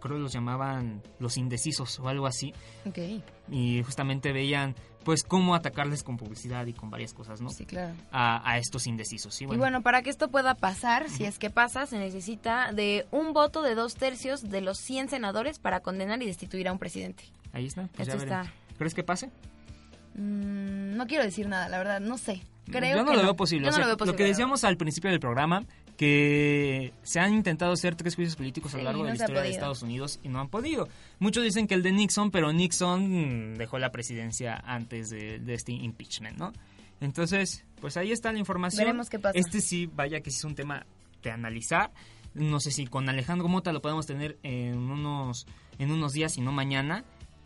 creo 0.05 0.17
que 0.17 0.23
los 0.23 0.33
llamaban 0.33 1.01
los 1.19 1.37
indecisos 1.37 1.99
o 1.99 2.07
algo 2.07 2.27
así. 2.27 2.53
Ok. 2.85 2.97
Y 3.51 3.83
justamente 3.83 4.31
veían 4.31 4.75
pues 5.03 5.23
cómo 5.23 5.53
atacarles 5.53 6.01
con 6.01 6.17
publicidad 6.17 6.65
y 6.65 6.73
con 6.73 6.89
varias 6.89 7.13
cosas, 7.13 7.39
¿no? 7.39 7.49
Sí, 7.49 7.65
claro. 7.65 7.93
A, 8.11 8.49
a 8.49 8.57
estos 8.57 8.87
indecisos. 8.87 9.39
Y 9.39 9.43
Y 9.43 9.47
bueno, 9.47 9.83
para 9.83 10.01
que 10.01 10.09
esto 10.09 10.29
pueda 10.31 10.55
pasar, 10.55 11.09
si 11.09 11.25
es 11.25 11.37
que 11.37 11.51
pasa, 11.51 11.85
se 11.85 11.99
necesita 11.99 12.71
de 12.73 13.05
un 13.11 13.31
voto 13.33 13.61
de 13.61 13.75
dos 13.75 13.95
tercios 13.95 14.49
de 14.49 14.61
los 14.61 14.79
100 14.79 15.09
senadores 15.09 15.59
para 15.59 15.81
condenar 15.81 16.23
y 16.23 16.25
destituir 16.25 16.67
a 16.67 16.71
un 16.71 16.79
presidente. 16.79 17.23
ahí 17.53 17.67
está. 17.67 17.87
Pues 17.95 18.07
esto 18.07 18.23
está- 18.23 18.51
¿Crees 18.79 18.93
que 18.95 19.03
pase? 19.03 19.29
Mm, 20.15 20.95
no 20.95 21.07
quiero 21.07 21.23
decir 21.23 21.47
nada, 21.47 21.69
la 21.69 21.77
verdad, 21.77 21.99
no 21.99 22.17
sé. 22.17 22.41
Creo 22.71 22.97
Yo 22.97 23.03
no 23.03 23.11
que 23.11 23.17
lo 23.17 23.23
veo 23.23 23.35
posible. 23.35 23.65
Yo 23.65 23.69
O 23.69 23.71
no 23.71 23.75
sea, 23.75 23.81
lo 23.83 23.87
veo 23.89 23.97
posible. 23.97 24.17
que 24.17 24.23
la 24.23 24.29
decíamos 24.29 24.63
al 24.63 24.75
principio 24.77 25.11
del 25.11 25.19
programa, 25.19 25.63
que 25.97 26.93
se 27.03 27.19
han 27.19 27.33
intentado 27.33 27.71
hacer 27.73 27.95
tres 27.95 28.15
juicios 28.15 28.35
políticos 28.35 28.73
a 28.73 28.77
lo 28.77 28.81
Sí, 28.81 28.85
largo 28.85 29.03
de 29.03 29.09
la 29.09 29.15
historia 29.15 29.41
de. 29.41 29.49
Estados 29.49 29.81
Unidos 29.81 30.19
y 30.23 30.29
no 30.29 30.39
han 30.39 30.49
podido. 30.49 30.87
Muchos 31.19 31.43
dicen 31.43 31.67
que 31.67 31.73
el 31.73 31.83
de 31.83 31.91
Nixon, 31.91 32.31
pero 32.31 32.51
Nixon 32.51 33.53
mm, 33.53 33.57
dejó 33.57 33.79
la 33.79 33.91
presidencia 33.91 34.55
antes 34.65 35.09
de, 35.09 35.39
de 35.39 35.53
este 35.53 35.71
impeachment, 35.71 36.37
¿no? 36.37 36.51
Entonces, 37.01 37.65
pues 37.81 37.97
ahí 37.97 38.11
está 38.11 38.31
la 38.31 38.39
información. 38.39 38.85
Veremos 38.85 39.09
qué 39.09 39.19
pasa. 39.19 39.37
Este 39.37 39.61
sí, 39.61 39.89
vaya 39.93 40.21
que 40.21 40.31
sí 40.31 40.37
es 40.37 40.43
un 40.45 40.55
tema 40.55 40.85
de 41.23 41.31
analizar. 41.31 41.91
No 42.33 42.59
sé 42.59 42.71
si 42.71 42.85
con 42.87 43.07
Alejandro 43.09 43.47
Mota 43.47 43.71
lo 43.71 43.81
podemos 43.81 44.05
tener 44.05 44.37
en 44.43 44.77
unos, 44.77 45.47
en 45.79 45.91
unos 45.91 46.13
días 46.13 46.37
y 46.37 46.41
no 46.41 46.51
mañana. 46.51 47.03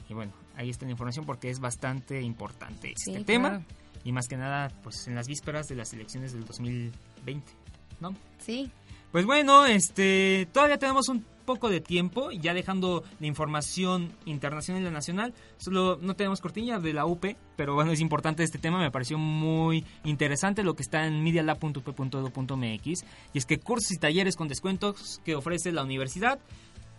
Y 0.10 0.14
bueno, 0.16 0.34
ahí 0.56 0.70
está 0.70 0.86
la 0.86 0.92
información 0.92 1.26
porque 1.26 1.50
es 1.50 1.60
bastante 1.60 2.22
importante 2.22 2.94
este 2.96 3.18
Sí, 3.20 3.24
tema. 3.24 3.50
claro. 3.50 3.64
Y 4.04 4.12
más 4.12 4.28
que 4.28 4.38
nada, 4.38 4.70
pues 4.82 5.08
en 5.08 5.14
las 5.16 5.28
vísperas 5.28 5.68
de 5.68 5.76
las 5.76 5.94
elecciones 5.94 6.32
del 6.34 6.46
2020, 6.46 7.52
¿no? 8.00 8.16
Sí. 8.40 8.72
Pues 9.12 9.26
bueno, 9.26 9.66
este, 9.66 10.48
todavía 10.54 10.78
tenemos 10.78 11.10
un 11.10 11.26
poco 11.50 11.72
de 11.72 11.82
tiempo, 11.82 12.30
ya 12.30 12.54
dejando 12.54 13.04
la 13.20 13.26
información 13.26 14.12
internacional 14.26 14.84
y 14.84 14.86
la 14.86 14.92
nacional. 14.92 15.34
Solo 15.58 15.98
no 16.00 16.16
tenemos 16.16 16.42
cortinilla 16.42 16.78
de 16.78 16.94
la 16.94 17.08
UP, 17.08 17.26
pero 17.56 17.74
bueno, 17.74 17.92
es 17.92 18.02
importante 18.02 18.44
este 18.44 18.60
tema, 18.60 18.78
me 18.78 18.92
pareció 18.92 19.18
muy 19.18 19.84
interesante 20.04 20.62
lo 20.62 20.76
que 20.76 20.84
está 20.84 21.08
en 21.08 21.24
medialab.up.edu.mx. 21.24 23.04
Y 23.34 23.38
es 23.40 23.48
que 23.48 23.58
cursos 23.58 23.92
y 23.94 23.98
talleres 23.98 24.36
con 24.36 24.48
descuentos 24.48 25.22
que 25.26 25.34
ofrece 25.34 25.72
la 25.72 25.82
universidad, 25.82 26.38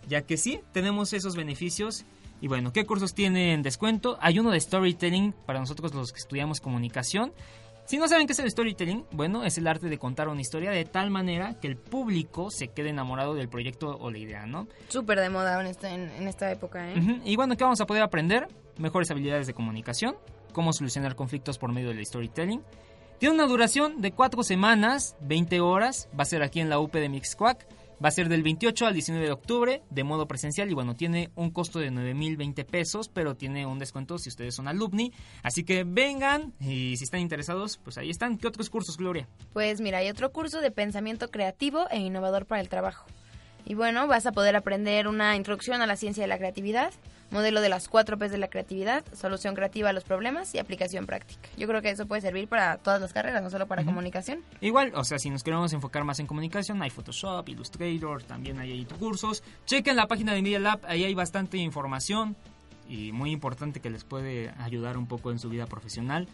ya 0.09 0.23
que 0.23 0.35
sí, 0.35 0.59
tenemos 0.73 1.13
esos 1.13 1.37
beneficios. 1.37 2.03
Y 2.41 2.49
bueno, 2.49 2.73
¿qué 2.73 2.85
cursos 2.85 3.13
tienen 3.13 3.61
descuento? 3.61 4.17
Hay 4.19 4.37
uno 4.37 4.51
de 4.51 4.59
storytelling 4.59 5.33
para 5.45 5.61
nosotros 5.61 5.93
los 5.93 6.11
que 6.11 6.19
estudiamos 6.19 6.59
comunicación. 6.59 7.31
Si 7.85 7.97
no 7.97 8.07
saben 8.07 8.25
qué 8.25 8.33
es 8.33 8.39
el 8.39 8.49
storytelling, 8.49 9.05
bueno, 9.11 9.43
es 9.43 9.57
el 9.57 9.67
arte 9.67 9.89
de 9.89 9.97
contar 9.97 10.29
una 10.29 10.39
historia 10.39 10.71
de 10.71 10.85
tal 10.85 11.09
manera 11.09 11.59
que 11.59 11.67
el 11.67 11.75
público 11.75 12.49
se 12.49 12.69
quede 12.69 12.89
enamorado 12.89 13.33
del 13.33 13.49
proyecto 13.49 13.97
o 13.99 14.09
la 14.09 14.17
idea, 14.17 14.45
¿no? 14.45 14.67
Súper 14.87 15.19
de 15.19 15.29
moda 15.29 15.59
en 15.59 15.67
esta, 15.67 15.93
en, 15.93 16.09
en 16.11 16.27
esta 16.27 16.49
época, 16.51 16.89
¿eh? 16.89 16.97
Ujú, 16.97 17.21
Y 17.25 17.35
bueno, 17.35 17.57
¿qué 17.57 17.63
vamos 17.65 17.81
a 17.81 17.85
poder 17.85 18.03
aprender? 18.03 18.47
Mejores 18.77 19.11
habilidades 19.11 19.45
de 19.47 19.53
comunicación, 19.53 20.15
cómo 20.53 20.71
solucionar 20.71 21.15
conflictos 21.15 21.57
por 21.57 21.71
medio 21.73 21.89
del 21.89 22.05
storytelling. 22.05 22.61
Tiene 23.19 23.35
una 23.35 23.45
duración 23.45 24.01
de 24.01 24.13
4 24.13 24.41
semanas, 24.43 25.15
20 25.21 25.59
horas, 25.59 26.07
va 26.17 26.23
a 26.23 26.25
ser 26.25 26.41
aquí 26.43 26.59
en 26.59 26.69
la 26.69 26.79
UP 26.79 26.93
de 26.93 27.09
Mixcoac. 27.09 27.67
Va 28.03 28.09
a 28.09 28.11
ser 28.11 28.29
del 28.29 28.41
28 28.41 28.87
al 28.87 28.93
19 28.95 29.25
de 29.27 29.31
octubre 29.31 29.83
de 29.91 30.03
modo 30.03 30.27
presencial 30.27 30.71
y 30.71 30.73
bueno, 30.73 30.95
tiene 30.95 31.29
un 31.35 31.51
costo 31.51 31.77
de 31.77 31.91
9.020 31.91 32.65
pesos, 32.65 33.09
pero 33.09 33.35
tiene 33.35 33.67
un 33.67 33.77
descuento 33.77 34.17
si 34.17 34.29
ustedes 34.29 34.55
son 34.55 34.67
alumni. 34.67 35.13
Así 35.43 35.63
que 35.63 35.83
vengan 35.83 36.53
y 36.59 36.97
si 36.97 37.03
están 37.03 37.19
interesados, 37.19 37.77
pues 37.77 37.99
ahí 37.99 38.09
están. 38.09 38.37
¿Qué 38.37 38.47
otros 38.47 38.71
cursos, 38.71 38.97
Gloria? 38.97 39.27
Pues 39.53 39.81
mira, 39.81 39.99
hay 39.99 40.09
otro 40.09 40.31
curso 40.31 40.61
de 40.61 40.71
pensamiento 40.71 41.29
creativo 41.29 41.87
e 41.91 41.99
innovador 41.99 42.47
para 42.47 42.61
el 42.61 42.69
trabajo. 42.69 43.05
Y 43.65 43.75
bueno, 43.75 44.07
vas 44.07 44.25
a 44.25 44.31
poder 44.31 44.55
aprender 44.55 45.07
una 45.07 45.35
introducción 45.35 45.81
a 45.81 45.85
la 45.85 45.95
ciencia 45.95 46.23
de 46.23 46.27
la 46.27 46.37
creatividad, 46.37 46.91
modelo 47.29 47.61
de 47.61 47.69
las 47.69 47.87
cuatro 47.87 48.17
P's 48.17 48.31
de 48.31 48.37
la 48.37 48.49
creatividad, 48.49 49.05
solución 49.13 49.55
creativa 49.55 49.89
a 49.89 49.93
los 49.93 50.03
problemas 50.03 50.53
y 50.53 50.59
aplicación 50.59 51.05
práctica. 51.05 51.49
Yo 51.57 51.67
creo 51.67 51.81
que 51.81 51.89
eso 51.89 52.05
puede 52.05 52.21
servir 52.21 52.47
para 52.47 52.77
todas 52.77 52.99
las 52.99 53.13
carreras, 53.13 53.41
no 53.41 53.49
solo 53.49 53.67
para 53.67 53.83
comunicación. 53.83 54.43
Igual, 54.59 54.91
o 54.95 55.03
sea, 55.03 55.17
si 55.19 55.29
nos 55.29 55.43
queremos 55.43 55.71
enfocar 55.73 56.03
más 56.03 56.19
en 56.19 56.27
comunicación, 56.27 56.81
hay 56.81 56.89
Photoshop, 56.89 57.47
Illustrator, 57.47 58.23
también 58.23 58.59
hay 58.59 58.71
ahí 58.71 58.85
cursos. 58.85 59.43
Chequen 59.65 59.95
la 59.95 60.07
página 60.07 60.33
de 60.33 60.41
Media 60.41 60.59
Lab, 60.59 60.81
ahí 60.85 61.05
hay 61.05 61.13
bastante 61.13 61.57
información 61.57 62.35
y 62.89 63.13
muy 63.13 63.31
importante 63.31 63.79
que 63.79 63.89
les 63.89 64.03
puede 64.03 64.53
ayudar 64.59 64.97
un 64.97 65.07
poco 65.07 65.31
en 65.31 65.39
su 65.39 65.49
vida 65.49 65.65
profesional, 65.65 66.27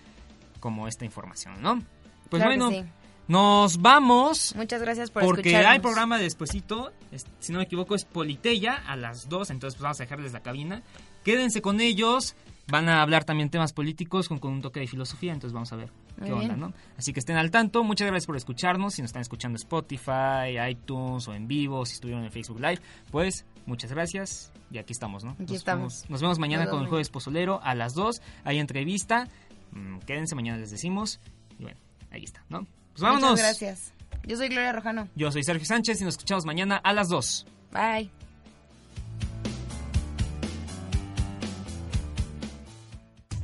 como 0.60 0.88
esta 0.88 1.06
información, 1.06 1.62
¿no? 1.62 1.84
Pues 2.30 2.42
Claro 2.42 2.58
bueno. 2.58 2.88
Nos 3.28 3.82
vamos. 3.82 4.54
Muchas 4.56 4.82
gracias 4.82 5.12
por 5.12 5.24
Porque 5.24 5.42
escucharnos. 5.50 5.72
hay 5.72 5.80
programa 5.80 6.18
despuesito, 6.18 6.92
es- 7.12 7.26
si 7.40 7.52
no 7.52 7.60
me 7.60 7.66
equivoco 7.66 7.96
es 7.96 8.06
Politeya 8.06 8.74
a 8.76 8.96
las 8.96 9.28
2, 9.30 9.50
entonces 9.50 9.76
pues 9.76 9.84
vamos 9.84 10.00
a 10.00 10.04
dejarles 10.04 10.34
la 10.34 10.42
cabina. 10.42 10.82
Quédense 11.24 11.62
con 11.62 11.82
ellos, 11.82 12.36
van 12.70 12.88
a 12.90 13.02
hablar 13.02 13.24
también 13.26 13.50
temas 13.50 13.74
políticos 13.74 14.28
con, 14.30 14.40
con 14.40 14.54
un 14.54 14.62
toque 14.62 14.80
de 14.80 14.88
filosofía, 14.88 15.34
entonces 15.34 15.54
vamos 15.54 15.72
a 15.74 15.76
ver 15.76 15.92
Muy 16.18 16.28
qué 16.28 16.34
onda. 16.34 16.56
¿no? 16.56 16.74
Así 16.98 17.12
que 17.14 17.20
estén 17.20 17.36
al 17.38 17.52
tanto, 17.52 17.84
muchas 17.84 18.08
gracias 18.08 18.28
por 18.28 18.38
escucharnos, 18.38 18.94
si 18.94 19.02
nos 19.02 19.10
están 19.10 19.22
escuchando 19.22 19.58
Spotify, 19.58 20.58
iTunes 20.70 21.28
o 21.28 21.34
en 21.34 21.48
vivo, 21.48 21.86
si 21.86 21.96
estuvieron 21.96 22.24
en 22.24 22.32
Facebook 22.32 22.60
Live, 22.60 22.80
pues 23.12 23.46
muchas 23.66 23.92
gracias 23.92 24.52
y 24.72 24.78
aquí 24.78 24.94
estamos, 24.94 25.24
¿no? 25.26 25.32
Aquí 25.32 25.44
nos, 25.44 25.52
estamos. 25.54 25.94
Vemos, 26.04 26.10
nos 26.10 26.22
vemos 26.22 26.40
mañana 26.40 26.64
Nos 26.64 26.72
con 26.74 26.82
el 26.84 26.88
Jueves 26.88 27.10
Pozolero 27.10 27.60
a 27.64 27.76
las 27.76 27.94
2, 27.94 28.22
hay 28.46 28.60
entrevista, 28.60 29.28
Mm, 29.72 30.00
quédense, 30.06 30.34
mañana 30.34 30.58
les 30.60 30.72
decimos 30.72 31.20
y 31.60 31.64
bueno, 31.64 31.78
ahí 32.10 32.24
está, 32.24 32.42
¿no? 32.48 32.66
Pues 32.98 33.04
vámonos. 33.04 33.32
Muchas 33.32 33.46
gracias. 33.46 33.94
Yo 34.26 34.38
soy 34.38 34.50
Gloria 34.50 34.72
Rojano. 34.74 35.08
Yo 35.14 35.32
soy 35.32 35.44
Sergio 35.44 35.68
Sánchez 35.68 36.02
y 36.02 36.04
nos 36.04 36.16
escuchamos 36.16 36.46
mañana 36.46 36.78
a 36.78 36.94
las 36.94 37.10
2. 37.10 37.46
Bye. 37.72 38.10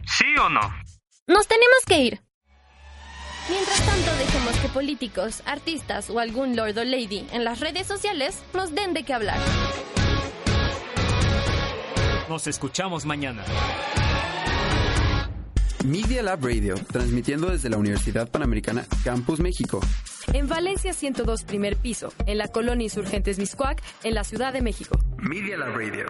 ¿Sí 0.07 0.25
o 0.41 0.49
no? 0.49 0.61
Nos 1.27 1.47
tenemos 1.47 1.77
que 1.85 1.99
ir. 1.99 2.21
Mientras 3.47 3.85
tanto, 3.85 4.15
dejemos 4.15 4.57
que 4.57 4.69
políticos, 4.69 5.43
artistas 5.45 6.09
o 6.09 6.17
algún 6.17 6.55
lord 6.55 6.79
o 6.79 6.83
lady 6.83 7.27
en 7.31 7.43
las 7.43 7.59
redes 7.59 7.85
sociales 7.85 8.41
nos 8.53 8.73
den 8.73 8.95
de 8.95 9.03
qué 9.03 9.13
hablar. 9.13 9.37
Nos 12.27 12.47
escuchamos 12.47 13.05
mañana. 13.05 13.43
Media 15.83 16.23
Lab 16.23 16.45
Radio, 16.45 16.75
transmitiendo 16.91 17.49
desde 17.49 17.69
la 17.69 17.77
Universidad 17.77 18.29
Panamericana 18.29 18.85
Campus 19.03 19.41
México. 19.41 19.81
En 20.31 20.47
Valencia 20.47 20.93
102 20.93 21.43
primer 21.43 21.75
piso, 21.75 22.13
en 22.25 22.37
la 22.37 22.47
colonia 22.47 22.85
Insurgentes 22.85 23.37
Miscuac, 23.37 23.83
en 24.03 24.13
la 24.13 24.23
Ciudad 24.23 24.53
de 24.53 24.61
México. 24.61 24.97
Media 25.17 25.57
Lab 25.57 25.75
Radio. 25.75 26.05